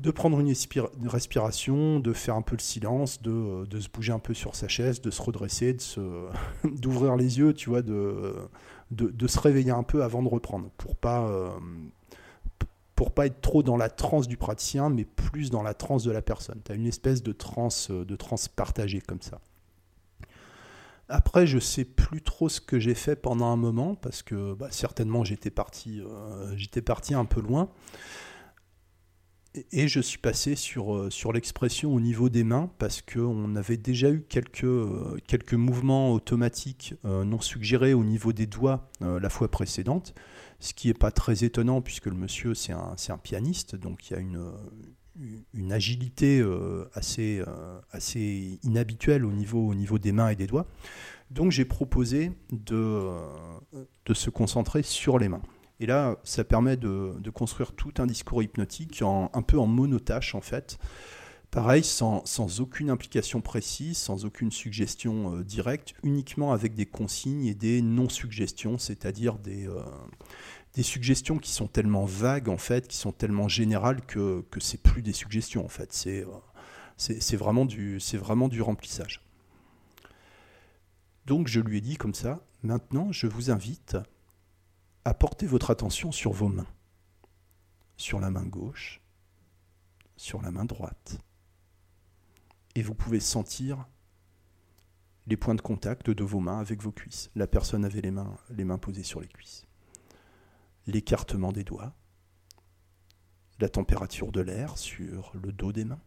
de 0.00 0.12
prendre 0.12 0.38
une, 0.38 0.54
respiration, 1.06 1.98
de 1.98 2.12
faire 2.12 2.36
un 2.36 2.42
peu 2.42 2.54
le 2.54 2.62
silence, 2.62 3.20
de, 3.20 3.66
de, 3.66 3.80
se 3.80 3.88
bouger 3.88 4.12
un 4.12 4.20
peu 4.20 4.32
sur 4.32 4.54
sa 4.54 4.68
chaise, 4.68 5.00
de 5.00 5.10
se 5.10 5.20
redresser, 5.20 5.76
d'ouvrir 6.64 7.16
les 7.16 7.38
yeux, 7.38 7.52
tu 7.52 7.68
vois, 7.68 7.82
de, 7.82 8.32
de, 8.92 9.26
se 9.26 9.40
réveiller 9.40 9.72
un 9.72 9.82
peu 9.82 10.04
avant 10.04 10.22
de 10.22 10.28
reprendre 10.28 10.70
pour 10.76 10.94
pas 10.94 11.26
euh, 11.28 11.48
pour 12.94 13.12
pas 13.12 13.26
être 13.26 13.40
trop 13.40 13.62
dans 13.62 13.76
la 13.76 13.88
transe 13.88 14.28
du 14.28 14.36
praticien, 14.36 14.88
mais 14.88 15.04
plus 15.04 15.50
dans 15.50 15.62
la 15.62 15.74
transe 15.74 16.04
de 16.04 16.10
la 16.10 16.22
personne. 16.22 16.60
Tu 16.64 16.72
as 16.72 16.74
une 16.74 16.86
espèce 16.86 17.22
de 17.22 17.32
transe, 17.32 17.90
de 17.90 18.16
transe 18.16 18.48
partagée 18.48 19.00
comme 19.00 19.22
ça. 19.22 19.40
Après, 21.08 21.46
je 21.46 21.58
sais 21.58 21.86
plus 21.86 22.20
trop 22.20 22.50
ce 22.50 22.60
que 22.60 22.78
j'ai 22.78 22.94
fait 22.94 23.16
pendant 23.16 23.46
un 23.46 23.56
moment 23.56 23.94
parce 23.94 24.22
que 24.22 24.52
bah, 24.52 24.68
certainement 24.70 25.24
j'étais 25.24 25.50
parti, 25.50 26.00
euh, 26.00 26.54
j'étais 26.56 26.82
parti 26.82 27.14
un 27.14 27.24
peu 27.24 27.40
loin. 27.40 27.70
Et, 29.72 29.88
je 29.88 30.00
suis 30.00 30.18
passé 30.18 30.54
sur, 30.54 30.94
euh, 30.94 31.10
sur 31.10 31.32
l'expression 31.32 31.94
au 31.94 32.00
niveau 32.00 32.28
des 32.28 32.44
mains 32.44 32.70
parce 32.78 33.00
qu'on 33.00 33.56
avait 33.56 33.78
déjà 33.78 34.10
eu 34.10 34.22
quelques, 34.28 34.64
euh, 34.64 35.16
quelques 35.26 35.54
mouvements 35.54 36.12
automatiques 36.12 36.94
non 37.04 37.40
suggérés 37.40 37.94
au 37.94 38.04
niveau 38.04 38.34
des 38.34 38.46
doigts 38.46 38.90
la 39.00 39.30
fois 39.30 39.50
précédente, 39.50 40.14
ce 40.60 40.74
qui 40.74 40.88
n'est 40.88 40.94
pas 40.94 41.10
très 41.10 41.42
étonnant 41.42 41.80
puisque 41.80 42.06
le 42.06 42.16
monsieur 42.16 42.54
c'est 42.54 42.72
un, 42.72 42.94
un, 43.08 43.18
pianiste, 43.18 43.74
donc 43.74 44.10
il 44.10 44.12
y 44.12 44.16
a 44.16 44.20
une, 44.20 44.52
une 45.54 45.72
agilité 45.72 46.40
euh, 46.40 46.88
assez, 46.94 47.42
euh, 47.46 47.80
assez 47.90 48.58
inhabituelle 48.62 49.24
au 49.24 49.32
niveau, 49.32 49.68
au 49.68 49.74
niveau 49.74 49.98
des 49.98 50.12
mains 50.12 50.28
et 50.28 50.36
des 50.36 50.46
doigts. 50.46 50.66
Donc 51.30 51.50
j'ai 51.50 51.64
proposé 51.64 52.32
de, 52.50 52.76
euh, 52.76 53.18
de 54.06 54.14
se 54.14 54.30
concentrer 54.30 54.82
sur 54.82 55.18
les 55.18 55.28
mains. 55.28 55.42
Et 55.80 55.86
là, 55.86 56.16
ça 56.24 56.42
permet 56.44 56.76
de, 56.76 57.14
de 57.20 57.30
construire 57.30 57.72
tout 57.72 57.92
un 57.98 58.06
discours 58.06 58.42
hypnotique 58.42 59.02
en, 59.02 59.30
un 59.32 59.42
peu 59.42 59.58
en 59.58 59.66
monotâche 59.66 60.34
en 60.34 60.40
fait. 60.40 60.78
Pareil, 61.50 61.82
sans, 61.82 62.26
sans, 62.26 62.60
aucune 62.60 62.90
implication 62.90 63.40
précise, 63.40 63.96
sans 63.96 64.26
aucune 64.26 64.50
suggestion 64.50 65.40
directe, 65.40 65.94
uniquement 66.02 66.52
avec 66.52 66.74
des 66.74 66.84
consignes 66.84 67.46
et 67.46 67.54
des 67.54 67.80
non-suggestions, 67.80 68.76
c'est-à-dire 68.76 69.38
des, 69.38 69.66
des 70.74 70.82
suggestions 70.82 71.38
qui 71.38 71.50
sont 71.50 71.66
tellement 71.66 72.04
vagues, 72.04 72.48
en 72.48 72.58
fait, 72.58 72.88
qui 72.88 72.96
sont 72.96 73.12
tellement 73.12 73.48
générales 73.48 74.04
que, 74.04 74.44
que 74.50 74.60
c'est 74.60 74.82
plus 74.82 75.02
des 75.02 75.12
suggestions, 75.12 75.64
en 75.64 75.68
fait. 75.68 75.92
C'est, 75.92 76.24
euh, 76.24 77.36
vraiment, 77.36 77.64
du, 77.64 77.98
vraiment 78.14 78.48
du 78.48 78.62
remplissage. 78.62 79.22
Donc 81.26 81.46
je 81.46 81.60
lui 81.60 81.76
ai 81.76 81.80
dit 81.82 81.98
comme 81.98 82.14
ça, 82.14 82.42
maintenant 82.62 83.12
je 83.12 83.26
vous 83.26 83.50
invite 83.50 83.98
à 85.04 85.12
porter 85.12 85.46
votre 85.46 85.70
attention 85.70 86.10
sur 86.10 86.32
vos 86.32 86.48
mains. 86.48 86.66
Sur 87.98 88.18
la 88.18 88.30
main 88.30 88.46
gauche, 88.46 89.02
sur 90.16 90.40
la 90.40 90.50
main 90.50 90.64
droite. 90.64 91.18
Et 92.74 92.82
vous 92.82 92.94
pouvez 92.94 93.20
sentir 93.20 93.86
les 95.26 95.36
points 95.36 95.54
de 95.54 95.60
contact 95.60 96.08
de 96.08 96.24
vos 96.24 96.40
mains 96.40 96.60
avec 96.60 96.82
vos 96.82 96.92
cuisses. 96.92 97.30
La 97.34 97.46
personne 97.46 97.84
avait 97.84 98.00
les 98.00 98.10
mains, 98.10 98.38
les 98.48 98.64
mains 98.64 98.78
posées 98.78 99.02
sur 99.02 99.20
les 99.20 99.28
cuisses 99.28 99.67
l'écartement 100.88 101.52
des 101.52 101.64
doigts, 101.64 101.94
la 103.60 103.68
température 103.68 104.32
de 104.32 104.40
l'air 104.40 104.78
sur 104.78 105.32
le 105.34 105.52
dos 105.52 105.72
des 105.72 105.84
mains. 105.84 106.00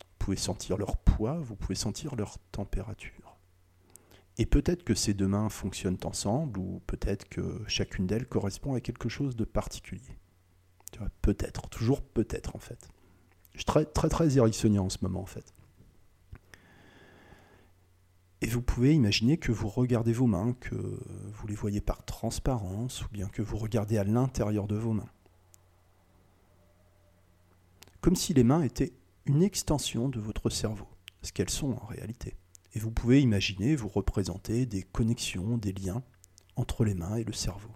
Vous 0.00 0.16
pouvez 0.18 0.36
sentir 0.36 0.76
leur 0.76 0.96
poids, 0.98 1.38
vous 1.40 1.56
pouvez 1.56 1.74
sentir 1.74 2.16
leur 2.16 2.38
température. 2.52 3.38
Et 4.36 4.46
peut-être 4.46 4.84
que 4.84 4.94
ces 4.94 5.14
deux 5.14 5.26
mains 5.26 5.48
fonctionnent 5.48 5.98
ensemble, 6.04 6.60
ou 6.60 6.80
peut-être 6.86 7.28
que 7.28 7.64
chacune 7.66 8.06
d'elles 8.06 8.28
correspond 8.28 8.74
à 8.74 8.80
quelque 8.80 9.08
chose 9.08 9.34
de 9.36 9.44
particulier. 9.44 10.18
Peut-être, 11.22 11.68
toujours 11.68 12.02
peut-être 12.02 12.54
en 12.54 12.60
fait. 12.60 12.88
Je 13.52 13.58
suis 13.58 13.64
très 13.64 13.84
très 13.84 14.08
très 14.08 14.38
en 14.38 14.50
ce 14.52 14.98
moment 15.02 15.20
en 15.20 15.26
fait. 15.26 15.52
Et 18.40 18.46
vous 18.46 18.62
pouvez 18.62 18.94
imaginer 18.94 19.36
que 19.36 19.50
vous 19.50 19.68
regardez 19.68 20.12
vos 20.12 20.26
mains, 20.26 20.54
que 20.60 20.76
vous 20.76 21.46
les 21.48 21.56
voyez 21.56 21.80
par 21.80 22.04
transparence, 22.04 23.04
ou 23.04 23.08
bien 23.10 23.28
que 23.28 23.42
vous 23.42 23.56
regardez 23.56 23.98
à 23.98 24.04
l'intérieur 24.04 24.68
de 24.68 24.76
vos 24.76 24.92
mains. 24.92 25.10
Comme 28.00 28.16
si 28.16 28.32
les 28.34 28.44
mains 28.44 28.62
étaient 28.62 28.92
une 29.26 29.42
extension 29.42 30.08
de 30.08 30.20
votre 30.20 30.50
cerveau, 30.50 30.88
ce 31.22 31.32
qu'elles 31.32 31.50
sont 31.50 31.72
en 31.72 31.86
réalité. 31.86 32.36
Et 32.74 32.78
vous 32.78 32.92
pouvez 32.92 33.20
imaginer, 33.20 33.74
vous 33.74 33.88
représenter 33.88 34.66
des 34.66 34.82
connexions, 34.82 35.58
des 35.58 35.72
liens 35.72 36.02
entre 36.54 36.84
les 36.84 36.94
mains 36.94 37.16
et 37.16 37.24
le 37.24 37.32
cerveau. 37.32 37.70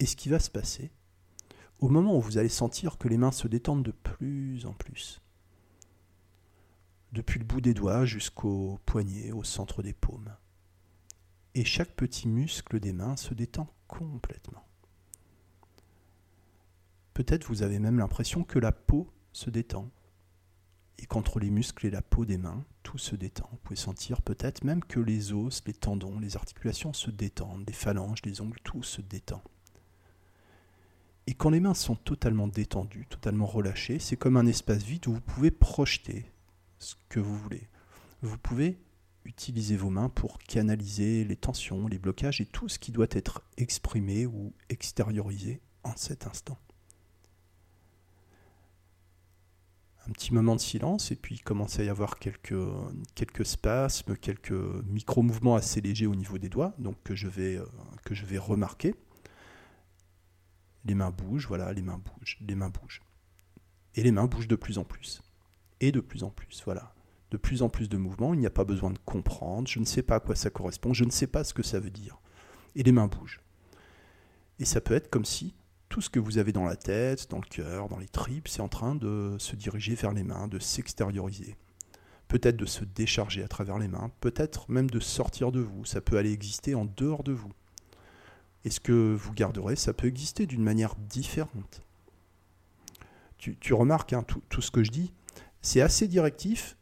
Et 0.00 0.06
ce 0.06 0.16
qui 0.16 0.28
va 0.28 0.38
se 0.38 0.50
passer, 0.50 0.90
au 1.78 1.88
moment 1.88 2.16
où 2.16 2.20
vous 2.20 2.38
allez 2.38 2.48
sentir 2.48 2.98
que 2.98 3.08
les 3.08 3.16
mains 3.16 3.32
se 3.32 3.48
détendent 3.48 3.84
de 3.84 3.92
plus 3.92 4.66
en 4.66 4.72
plus, 4.72 5.20
depuis 7.12 7.38
le 7.38 7.44
bout 7.44 7.60
des 7.60 7.74
doigts 7.74 8.04
jusqu'au 8.04 8.78
poignet, 8.86 9.32
au 9.32 9.44
centre 9.44 9.82
des 9.82 9.92
paumes. 9.92 10.34
Et 11.54 11.64
chaque 11.64 11.94
petit 11.94 12.28
muscle 12.28 12.80
des 12.80 12.92
mains 12.92 13.16
se 13.16 13.34
détend 13.34 13.72
complètement. 13.88 14.66
Peut-être 17.14 17.46
vous 17.46 17.62
avez 17.62 17.78
même 17.78 17.98
l'impression 17.98 18.44
que 18.44 18.58
la 18.58 18.72
peau 18.72 19.10
se 19.32 19.48
détend, 19.48 19.90
et 20.98 21.06
qu'entre 21.06 21.40
les 21.40 21.50
muscles 21.50 21.86
et 21.86 21.90
la 21.90 22.02
peau 22.02 22.24
des 22.24 22.38
mains, 22.38 22.64
tout 22.82 22.98
se 22.98 23.16
détend. 23.16 23.48
Vous 23.52 23.58
pouvez 23.58 23.76
sentir 23.76 24.22
peut-être 24.22 24.64
même 24.64 24.82
que 24.82 25.00
les 25.00 25.32
os, 25.32 25.62
les 25.66 25.74
tendons, 25.74 26.18
les 26.18 26.36
articulations 26.36 26.92
se 26.92 27.10
détendent, 27.10 27.64
les 27.66 27.72
phalanges, 27.72 28.22
les 28.24 28.40
ongles, 28.40 28.60
tout 28.64 28.82
se 28.82 29.00
détend. 29.02 29.42
Et 31.26 31.34
quand 31.34 31.50
les 31.50 31.60
mains 31.60 31.74
sont 31.74 31.96
totalement 31.96 32.46
détendues, 32.46 33.06
totalement 33.06 33.46
relâchées, 33.46 33.98
c'est 33.98 34.16
comme 34.16 34.36
un 34.36 34.46
espace 34.46 34.84
vide 34.84 35.08
où 35.08 35.14
vous 35.14 35.20
pouvez 35.20 35.50
projeter 35.50 36.30
ce 36.78 36.94
que 37.08 37.20
vous 37.20 37.36
voulez. 37.36 37.68
Vous 38.22 38.38
pouvez 38.38 38.78
utiliser 39.24 39.76
vos 39.76 39.90
mains 39.90 40.08
pour 40.08 40.38
canaliser 40.38 41.24
les 41.24 41.36
tensions, 41.36 41.88
les 41.88 41.98
blocages 41.98 42.40
et 42.40 42.46
tout 42.46 42.68
ce 42.68 42.78
qui 42.78 42.92
doit 42.92 43.06
être 43.10 43.42
exprimé 43.56 44.26
ou 44.26 44.54
extériorisé 44.68 45.60
en 45.82 45.96
cet 45.96 46.26
instant. 46.26 46.58
un 50.08 50.12
petit 50.12 50.32
moment 50.32 50.54
de 50.54 50.60
silence 50.60 51.10
et 51.10 51.16
puis 51.16 51.36
il 51.36 51.42
commence 51.42 51.78
à 51.78 51.84
y 51.84 51.88
avoir 51.88 52.18
quelques, 52.18 52.54
quelques 53.14 53.44
spasmes, 53.44 54.16
quelques 54.16 54.52
micro-mouvements 54.86 55.56
assez 55.56 55.80
légers 55.80 56.06
au 56.06 56.14
niveau 56.14 56.38
des 56.38 56.48
doigts, 56.48 56.74
donc 56.78 57.02
que 57.02 57.14
je 57.14 57.28
vais, 57.28 57.56
euh, 57.56 57.66
que 58.04 58.14
je 58.14 58.24
vais 58.24 58.38
remarquer. 58.38 58.94
Les 60.84 60.94
mains 60.94 61.10
bougent, 61.10 61.48
voilà, 61.48 61.72
les 61.72 61.82
mains 61.82 61.98
bougent, 61.98 62.38
les 62.40 62.54
mains 62.54 62.70
bougent. 62.70 63.02
Et 63.96 64.02
les 64.02 64.12
mains 64.12 64.26
bougent 64.26 64.48
de 64.48 64.56
plus 64.56 64.78
en 64.78 64.84
plus. 64.84 65.22
Et 65.80 65.92
de 65.92 66.00
plus 66.00 66.24
en 66.24 66.30
plus, 66.30 66.62
voilà. 66.64 66.94
De 67.30 67.36
plus 67.36 67.62
en 67.62 67.68
plus 67.68 67.88
de 67.88 67.96
mouvements, 67.96 68.34
il 68.34 68.40
n'y 68.40 68.46
a 68.46 68.50
pas 68.50 68.64
besoin 68.64 68.90
de 68.90 68.98
comprendre, 69.04 69.68
je 69.68 69.80
ne 69.80 69.84
sais 69.84 70.02
pas 70.02 70.16
à 70.16 70.20
quoi 70.20 70.36
ça 70.36 70.50
correspond, 70.50 70.94
je 70.94 71.04
ne 71.04 71.10
sais 71.10 71.26
pas 71.26 71.44
ce 71.44 71.54
que 71.54 71.62
ça 71.62 71.80
veut 71.80 71.90
dire. 71.90 72.18
Et 72.76 72.82
les 72.82 72.92
mains 72.92 73.08
bougent. 73.08 73.40
Et 74.58 74.64
ça 74.64 74.80
peut 74.80 74.94
être 74.94 75.10
comme 75.10 75.24
si 75.24 75.54
tout 75.88 76.00
ce 76.00 76.10
que 76.10 76.20
vous 76.20 76.38
avez 76.38 76.52
dans 76.52 76.64
la 76.64 76.76
tête, 76.76 77.30
dans 77.30 77.38
le 77.38 77.48
cœur, 77.48 77.88
dans 77.88 77.98
les 77.98 78.08
tripes, 78.08 78.48
c'est 78.48 78.60
en 78.60 78.68
train 78.68 78.94
de 78.94 79.36
se 79.38 79.56
diriger 79.56 79.94
vers 79.94 80.12
les 80.12 80.24
mains, 80.24 80.48
de 80.48 80.58
s'extérioriser. 80.58 81.56
Peut-être 82.28 82.56
de 82.56 82.66
se 82.66 82.84
décharger 82.84 83.42
à 83.42 83.48
travers 83.48 83.78
les 83.78 83.88
mains, 83.88 84.10
peut-être 84.20 84.70
même 84.70 84.90
de 84.90 85.00
sortir 85.00 85.52
de 85.52 85.60
vous. 85.60 85.84
Ça 85.84 86.00
peut 86.00 86.16
aller 86.16 86.32
exister 86.32 86.74
en 86.74 86.84
dehors 86.84 87.22
de 87.22 87.32
vous. 87.32 87.52
Et 88.64 88.70
ce 88.70 88.80
que 88.80 89.14
vous 89.14 89.32
garderez, 89.32 89.76
ça 89.76 89.92
peut 89.92 90.08
exister 90.08 90.46
d'une 90.46 90.64
manière 90.64 90.96
différente. 90.96 91.82
Tu, 93.38 93.74
remarques 93.74 94.12
hein, 94.12 94.24
tout, 94.24 94.42
tout, 94.48 94.60
ce 94.60 94.72
que 94.72 94.82
je 94.82 94.90
dis, 94.90 95.12
c'est 95.62 95.80
assez 95.80 96.08
directif, 96.08 96.76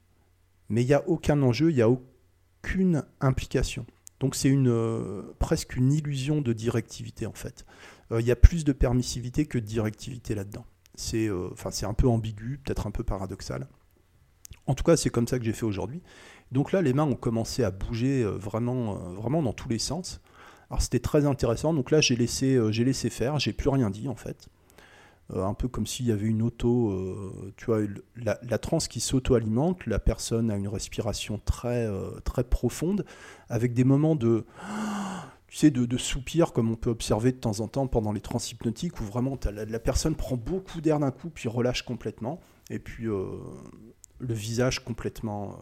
mais 0.69 0.83
il 0.83 0.87
n'y 0.87 0.95
a 0.95 1.09
aucun 1.09 1.41
enjeu, 1.43 1.71
il 1.71 1.77
n'y 1.77 1.83
a 1.83 1.89
aucune 1.89 3.05
implication. 3.21 3.87
Donc 4.21 4.35
c'est 4.35 4.49
une, 4.49 4.69
euh, 4.69 5.35
presque 5.39 5.77
une 5.77 5.93
illusion 5.93 6.41
de 6.41 6.53
directivité 6.53 7.27
en 7.27 7.33
fait. 7.33 7.67
Euh, 8.13 8.21
il 8.21 8.27
y 8.27 8.31
a 8.31 8.37
plus 8.37 8.65
de 8.65 8.73
permissivité 8.73 9.47
que 9.47 9.59
de 9.59 9.65
directivité 9.65 10.35
là-dedans. 10.35 10.65
C'est 10.95 11.29
euh, 11.29 11.51
c'est 11.71 11.87
un 11.87 11.95
peu 11.95 12.09
ambigu, 12.09 12.61
peut-être 12.65 12.87
un 12.87 12.91
peu 12.91 13.03
paradoxal. 13.03 13.69
En 14.67 14.75
tout 14.75 14.85
cas, 14.85 14.97
c'est 14.97 15.11
comme 15.11 15.29
ça 15.29 15.39
que 15.39 15.45
j'ai 15.45 15.53
fait 15.53 15.67
aujourd'hui. 15.67 16.01
Donc 16.53 16.73
là, 16.73 16.81
les 16.81 16.95
mains 16.95 17.05
ont 17.05 17.17
commencé 17.17 17.65
à 17.65 17.71
bouger 17.71 18.25
vraiment, 18.25 18.95
vraiment 18.95 19.43
dans 19.43 19.53
tous 19.53 19.69
les 19.69 19.79
sens. 19.79 20.23
Alors 20.71 20.81
c'était 20.81 21.01
très 21.01 21.27
intéressant. 21.27 21.75
Donc 21.75 21.91
là, 21.91 22.01
j'ai 22.01 22.17
laissé, 22.17 22.59
j'ai 22.71 22.85
laissé 22.85 23.11
faire, 23.11 23.39
j'ai 23.39 23.53
plus 23.53 23.69
rien 23.69 23.91
dit 23.91 24.09
en 24.09 24.15
fait. 24.15 24.49
Euh, 25.33 25.45
un 25.45 25.55
peu 25.55 25.69
comme 25.69 25.87
s'il 25.87 26.07
y 26.07 26.13
avait 26.13 26.27
une 26.27 26.43
auto, 26.43 26.91
euh, 26.91 27.55
tu 27.57 27.67
vois, 27.67 27.81
la, 28.17 28.59
transe 28.59 28.89
qui 28.89 29.01
s'auto-alimente, 29.01 29.87
la 29.87 29.99
personne 29.99 30.51
a 30.51 30.57
une 30.57 30.69
respiration 30.69 31.41
très, 31.43 31.87
euh, 31.87 32.11
très 32.25 32.45
profonde, 32.45 33.07
avec 33.49 33.73
des 33.73 33.85
moments 33.85 34.17
de, 34.17 34.45
tu 35.47 35.57
sais, 35.57 35.71
de, 35.71 35.87
de, 35.87 35.97
soupir, 35.97 36.53
comme 36.53 36.71
on 36.71 36.77
peut 36.77 36.91
observer 36.91 37.33
de 37.33 37.39
temps 37.39 37.61
en 37.61 37.69
temps 37.69 37.87
pendant 37.87 38.13
les 38.13 38.21
trans 38.21 38.39
hypnotiques, 38.39 39.01
où 39.01 39.05
vraiment 39.05 39.39
la, 39.45 39.65
la, 39.65 39.79
personne 39.79 40.15
prend 40.15 40.37
beaucoup 40.37 40.83
d'air 40.83 41.01
d'un 41.01 41.11
coup, 41.11 41.31
puis 41.31 41.49
relâche 41.49 41.83
complètement, 41.83 42.41
et 42.69 42.79
puis 42.79 43.05
le 43.05 44.35
visage 44.35 44.85
complètement, 44.85 45.59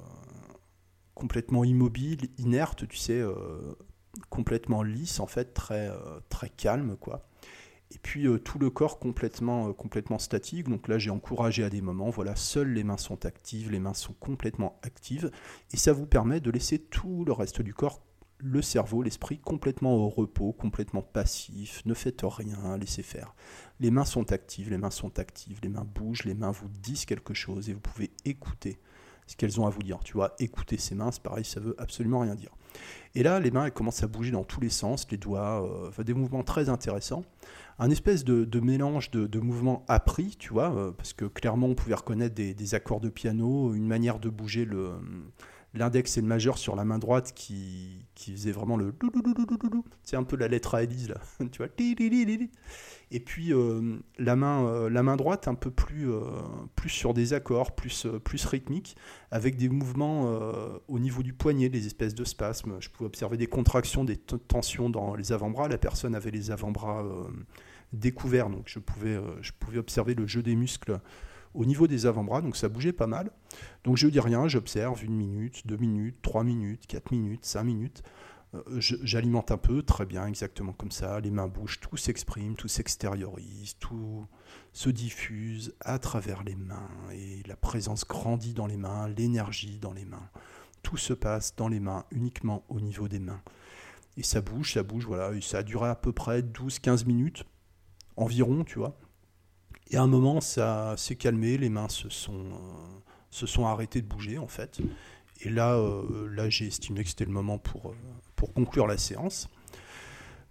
complètement 1.14 1.62
immobile, 1.62 2.30
inerte, 2.38 2.88
tu 2.88 2.96
sais, 2.96 3.22
complètement 4.28 4.82
lisse, 4.82 5.20
en 5.20 5.28
fait, 5.28 5.54
très, 5.54 5.88
très 6.28 6.48
calme, 6.48 6.96
quoi. 6.98 7.24
Et 7.94 7.98
puis 7.98 8.26
euh, 8.26 8.38
tout 8.38 8.58
le 8.58 8.70
corps 8.70 8.98
complètement, 8.98 9.68
euh, 9.68 9.72
complètement 9.72 10.18
statique. 10.18 10.68
Donc 10.68 10.88
là, 10.88 10.98
j'ai 10.98 11.10
encouragé 11.10 11.62
à 11.62 11.70
des 11.70 11.82
moments. 11.82 12.10
Voilà, 12.10 12.34
seules 12.36 12.72
les 12.72 12.84
mains 12.84 12.96
sont 12.96 13.26
actives, 13.26 13.70
les 13.70 13.80
mains 13.80 13.94
sont 13.94 14.14
complètement 14.14 14.78
actives. 14.82 15.30
Et 15.72 15.76
ça 15.76 15.92
vous 15.92 16.06
permet 16.06 16.40
de 16.40 16.50
laisser 16.50 16.78
tout 16.78 17.24
le 17.24 17.32
reste 17.32 17.60
du 17.60 17.74
corps, 17.74 18.02
le 18.38 18.62
cerveau, 18.62 19.02
l'esprit 19.02 19.38
complètement 19.38 19.94
au 19.94 20.08
repos, 20.08 20.52
complètement 20.52 21.02
passif. 21.02 21.82
Ne 21.84 21.94
faites 21.94 22.22
rien, 22.24 22.78
laissez 22.78 23.02
faire. 23.02 23.34
Les 23.78 23.90
mains 23.90 24.06
sont 24.06 24.32
actives, 24.32 24.70
les 24.70 24.78
mains 24.78 24.90
sont 24.90 25.18
actives, 25.18 25.60
les 25.62 25.68
mains 25.68 25.86
bougent, 25.94 26.24
les 26.24 26.34
mains 26.34 26.50
vous 26.50 26.68
disent 26.68 27.04
quelque 27.04 27.34
chose 27.34 27.68
et 27.68 27.74
vous 27.74 27.80
pouvez 27.80 28.10
écouter 28.24 28.78
ce 29.26 29.36
qu'elles 29.36 29.60
ont 29.60 29.66
à 29.66 29.70
vous 29.70 29.82
dire. 29.82 30.00
Tu 30.02 30.14
vois, 30.14 30.34
écouter 30.38 30.78
ces 30.78 30.94
mains, 30.94 31.12
c'est 31.12 31.22
pareil, 31.22 31.44
ça 31.44 31.60
veut 31.60 31.74
absolument 31.78 32.20
rien 32.20 32.34
dire. 32.34 32.50
Et 33.14 33.22
là, 33.22 33.40
les 33.40 33.50
mains, 33.50 33.66
elles 33.66 33.72
commencent 33.72 34.02
à 34.02 34.06
bouger 34.06 34.30
dans 34.30 34.44
tous 34.44 34.60
les 34.60 34.70
sens, 34.70 35.06
les 35.10 35.18
doigts, 35.18 35.90
euh, 35.98 36.02
des 36.02 36.14
mouvements 36.14 36.42
très 36.42 36.68
intéressants. 36.68 37.24
Un 37.78 37.90
espèce 37.90 38.24
de, 38.24 38.60
mélange 38.60 39.10
de, 39.10 39.38
mouvements 39.38 39.84
appris, 39.88 40.36
tu 40.38 40.52
vois, 40.52 40.74
euh, 40.74 40.92
parce 40.92 41.12
que 41.12 41.24
clairement 41.24 41.66
on 41.66 41.74
pouvait 41.74 41.94
reconnaître 41.94 42.34
des, 42.34 42.74
accords 42.74 43.00
de 43.00 43.08
piano, 43.08 43.74
une 43.74 43.86
manière 43.86 44.18
de 44.18 44.28
bouger 44.28 44.64
le 44.64 44.92
l'index 45.74 46.18
et 46.18 46.20
le 46.20 46.26
majeur 46.26 46.58
sur 46.58 46.76
la 46.76 46.84
main 46.84 46.98
droite 46.98 47.32
qui, 47.34 48.06
qui 48.14 48.32
faisait 48.32 48.52
vraiment 48.52 48.76
le 48.76 48.94
c'est 50.02 50.16
un 50.16 50.22
peu 50.22 50.36
la 50.36 50.48
lettre 50.48 50.74
à 50.74 50.82
Elise 50.82 51.08
là, 51.08 51.16
tu 51.50 51.58
vois. 51.58 51.68
Et 53.10 53.20
puis 53.20 53.52
euh, 53.52 53.98
la, 54.18 54.36
main, 54.36 54.66
euh, 54.66 54.90
la 54.90 55.02
main 55.02 55.16
droite 55.16 55.48
un 55.48 55.54
peu 55.54 55.70
plus, 55.70 56.08
plus 56.76 56.90
sur 56.90 57.14
des 57.14 57.32
accords, 57.32 57.74
plus, 57.74 58.06
plus 58.24 58.44
rythmiques, 58.44 58.96
avec 59.30 59.56
des 59.56 59.68
mouvements 59.68 60.38
au 60.88 60.98
niveau 60.98 61.22
du 61.22 61.32
poignet, 61.32 61.68
des 61.68 61.86
espèces 61.86 62.14
de 62.14 62.24
spasmes. 62.24 62.76
Je 62.80 62.88
pouvais 62.88 63.06
observer 63.06 63.36
des 63.36 63.46
contractions, 63.46 64.04
des 64.04 64.16
tensions 64.16 64.90
dans 64.90 65.14
les 65.14 65.32
avant-bras. 65.32 65.68
La 65.68 65.78
personne 65.78 66.14
avait 66.14 66.30
les 66.30 66.50
avant-bras 66.50 67.04
découverts, 67.92 68.48
donc 68.48 68.64
je 68.66 68.78
pouvais, 68.78 69.18
je 69.42 69.52
pouvais 69.58 69.78
observer 69.78 70.14
le 70.14 70.26
jeu 70.26 70.42
des 70.42 70.56
muscles 70.56 70.98
au 71.54 71.64
niveau 71.64 71.86
des 71.86 72.06
avant-bras, 72.06 72.40
donc 72.40 72.56
ça 72.56 72.68
bougeait 72.68 72.92
pas 72.92 73.06
mal. 73.06 73.30
Donc 73.84 73.96
je 73.96 74.08
dis 74.08 74.20
rien, 74.20 74.48
j'observe 74.48 75.04
une 75.04 75.14
minute, 75.14 75.66
deux 75.66 75.76
minutes, 75.76 76.16
trois 76.22 76.44
minutes, 76.44 76.86
quatre 76.86 77.10
minutes, 77.10 77.44
cinq 77.44 77.64
minutes. 77.64 78.02
Euh, 78.54 78.62
j'alimente 78.78 79.50
un 79.50 79.56
peu, 79.56 79.82
très 79.82 80.04
bien, 80.04 80.26
exactement 80.26 80.72
comme 80.72 80.90
ça. 80.90 81.20
Les 81.20 81.30
mains 81.30 81.48
bougent, 81.48 81.80
tout 81.80 81.96
s'exprime, 81.96 82.54
tout 82.54 82.68
s'extériorise, 82.68 83.76
tout 83.78 84.26
se 84.72 84.90
diffuse 84.90 85.74
à 85.80 85.98
travers 85.98 86.42
les 86.42 86.56
mains 86.56 86.88
et 87.12 87.42
la 87.46 87.56
présence 87.56 88.06
grandit 88.06 88.54
dans 88.54 88.66
les 88.66 88.76
mains, 88.76 89.08
l'énergie 89.08 89.78
dans 89.78 89.92
les 89.92 90.04
mains. 90.04 90.28
Tout 90.82 90.96
se 90.96 91.12
passe 91.12 91.54
dans 91.56 91.68
les 91.68 91.80
mains, 91.80 92.04
uniquement 92.10 92.64
au 92.68 92.80
niveau 92.80 93.08
des 93.08 93.20
mains. 93.20 93.40
Et 94.16 94.22
ça 94.22 94.40
bouge, 94.42 94.74
ça 94.74 94.82
bouge, 94.82 95.06
voilà. 95.06 95.32
Et 95.32 95.40
ça 95.40 95.58
a 95.58 95.62
duré 95.62 95.88
à 95.88 95.94
peu 95.94 96.12
près 96.12 96.42
12-15 96.42 97.06
minutes 97.06 97.44
environ, 98.16 98.64
tu 98.64 98.78
vois. 98.78 98.98
Et 99.92 99.96
à 99.96 100.02
un 100.02 100.06
moment, 100.06 100.40
ça 100.40 100.94
s'est 100.96 101.16
calmé, 101.16 101.58
les 101.58 101.68
mains 101.68 101.88
se 101.90 102.08
sont, 102.08 102.46
se 103.30 103.46
sont 103.46 103.66
arrêtées 103.66 104.00
de 104.00 104.06
bouger, 104.06 104.38
en 104.38 104.48
fait. 104.48 104.80
Et 105.42 105.50
là, 105.50 105.74
euh, 105.74 106.28
là 106.28 106.48
j'ai 106.48 106.66
estimé 106.66 107.04
que 107.04 107.10
c'était 107.10 107.26
le 107.26 107.32
moment 107.32 107.58
pour, 107.58 107.90
euh, 107.90 107.96
pour 108.34 108.54
conclure 108.54 108.86
la 108.86 108.96
séance. 108.96 109.48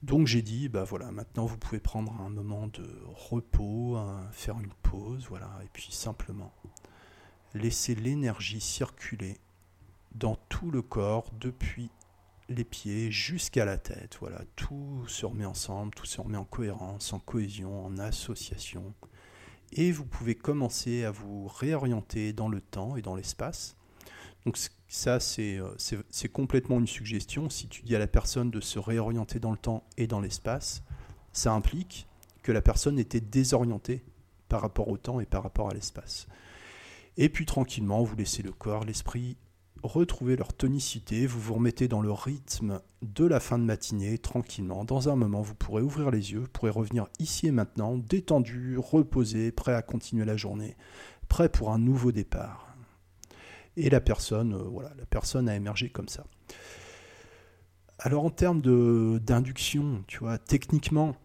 Donc 0.04 0.27
j'ai 0.27 0.41
dit, 0.41 0.69
bah 0.69 0.84
voilà, 0.84 1.12
maintenant 1.12 1.45
vous 1.45 1.58
pouvez 1.58 1.80
prendre 1.80 2.12
un 2.21 2.30
moment 2.30 2.67
de 2.67 2.88
repos, 3.13 3.99
faire 4.32 4.60
une 4.60 4.73
pause, 4.82 5.27
voilà, 5.30 5.51
et 5.63 5.69
puis 5.71 5.89
simplement 5.91 6.51
laisser 7.54 7.95
l'énergie 7.95 8.62
circuler 8.62 9.38
dans 10.13 10.36
tout 10.49 10.71
le 10.71 10.82
corps 10.82 11.30
depuis 11.39 11.89
les 12.49 12.63
pieds 12.63 13.12
jusqu'à 13.12 13.65
la 13.65 13.77
tête. 13.77 14.17
Voilà, 14.19 14.41
tout 14.56 15.04
se 15.08 15.25
remet 15.25 15.45
ensemble, 15.45 15.93
tout 15.93 16.06
se 16.06 16.19
remet 16.19 16.38
en 16.38 16.45
cohérence, 16.45 17.13
en 17.13 17.19
cohésion, 17.19 17.86
en 17.86 17.97
association 17.97 18.93
et 19.73 19.91
vous 19.91 20.05
pouvez 20.05 20.36
commencer 20.36 21.03
à 21.03 21.12
vous 21.12 21.47
réorienter 21.47 22.34
dans 22.34 22.49
le 22.49 22.62
temps 22.62 22.95
et 22.95 23.01
dans 23.01 23.15
l'espace. 23.15 23.75
Donc 24.45 24.57
Ça, 24.88 25.19
euh, 25.39 25.75
c'est 26.10 26.29
complètement 26.29 26.79
une 26.79 26.88
suggestion. 26.88 27.49
Si 27.49 27.67
tu 27.67 27.84
dis 27.84 27.95
à 27.95 27.99
la 27.99 28.07
personne 28.07 28.51
de 28.51 28.60
se 28.60 28.79
réorienter 28.79 29.39
dans 29.39 29.51
le 29.51 29.57
temps 29.57 29.84
et 29.97 30.07
dans 30.07 30.19
l'espace, 30.19 30.84
ça 31.31 31.53
implique 31.53 32.07
que 32.43 32.51
la 32.51 32.62
personne 32.62 32.99
était 32.99 33.21
désorientée 33.21 34.03
par 34.49 34.62
rapport 34.62 34.89
au 34.89 34.97
temps 34.97 35.19
et 35.19 35.25
par 35.25 35.43
rapport 35.43 35.69
à 35.69 35.73
l'espace. 35.73 36.27
Et 37.17 37.29
puis 37.29 37.45
tranquillement, 37.45 38.03
vous 38.03 38.15
laissez 38.15 38.41
le 38.41 38.51
corps, 38.51 38.84
l'esprit 38.84 39.38
retrouver 39.84 40.36
leur 40.36 40.54
tonicité, 40.54 41.26
vous 41.26 41.39
vous 41.39 41.54
remettez 41.56 41.88
dans 41.88 42.02
le 42.02 42.12
rythme 42.12 42.82
de 43.02 43.26
la 43.26 43.39
fin 43.39 43.58
de 43.58 43.63
matinée, 43.63 44.17
tranquillement. 44.17 44.86
Dans 44.86 45.10
un 45.10 45.15
moment, 45.15 45.41
vous 45.41 45.56
pourrez 45.56 45.82
ouvrir 45.82 46.12
les 46.12 46.32
yeux, 46.32 46.39
vous 46.39 46.48
pourrez 46.48 46.72
revenir 46.72 47.08
ici 47.20 47.48
et 47.48 47.52
maintenant, 47.52 47.98
détendu, 47.98 48.78
reposé, 48.78 49.52
prêt 49.52 49.74
à 49.74 49.82
continuer 49.82 50.26
la 50.26 50.38
journée, 50.38 50.76
prêt 51.28 51.50
pour 51.50 51.72
un 51.72 51.80
nouveau 51.80 52.12
départ. 52.12 52.76
Et 53.78 53.89
la 53.89 54.02
personne, 54.02 54.54
euh, 54.54 54.63
voilà, 54.63 54.91
la 54.98 55.06
personne 55.06 55.48
a 55.48 55.56
émergé 55.56 55.89
comme 55.89 56.10
ça. 56.10 56.26
Alors 58.00 58.26
en 58.26 58.32
termes 58.32 58.62
d'induction, 59.20 60.04
tu 60.08 60.20
vois, 60.20 60.38
techniquement, 60.38 61.15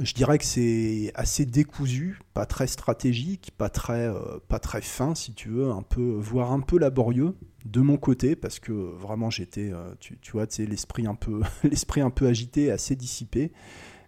je 0.00 0.14
dirais 0.14 0.38
que 0.38 0.44
c'est 0.44 1.12
assez 1.14 1.44
décousu, 1.44 2.20
pas 2.32 2.46
très 2.46 2.66
stratégique, 2.66 3.52
pas 3.58 3.68
très, 3.68 4.08
euh, 4.08 4.38
pas 4.48 4.58
très 4.58 4.80
fin, 4.80 5.14
si 5.14 5.34
tu 5.34 5.50
veux, 5.50 5.70
un 5.70 5.82
peu, 5.82 6.16
voire 6.18 6.52
un 6.52 6.60
peu 6.60 6.78
laborieux 6.78 7.34
de 7.66 7.80
mon 7.80 7.96
côté, 7.96 8.34
parce 8.34 8.58
que 8.58 8.72
vraiment 8.72 9.30
j'étais, 9.30 9.70
euh, 9.72 9.94
tu, 10.00 10.18
tu, 10.20 10.32
vois, 10.32 10.46
l'esprit 10.58 11.06
un 11.06 11.14
peu, 11.14 11.42
l'esprit 11.62 12.00
un 12.00 12.10
peu 12.10 12.26
agité, 12.26 12.70
assez 12.70 12.96
dissipé, 12.96 13.52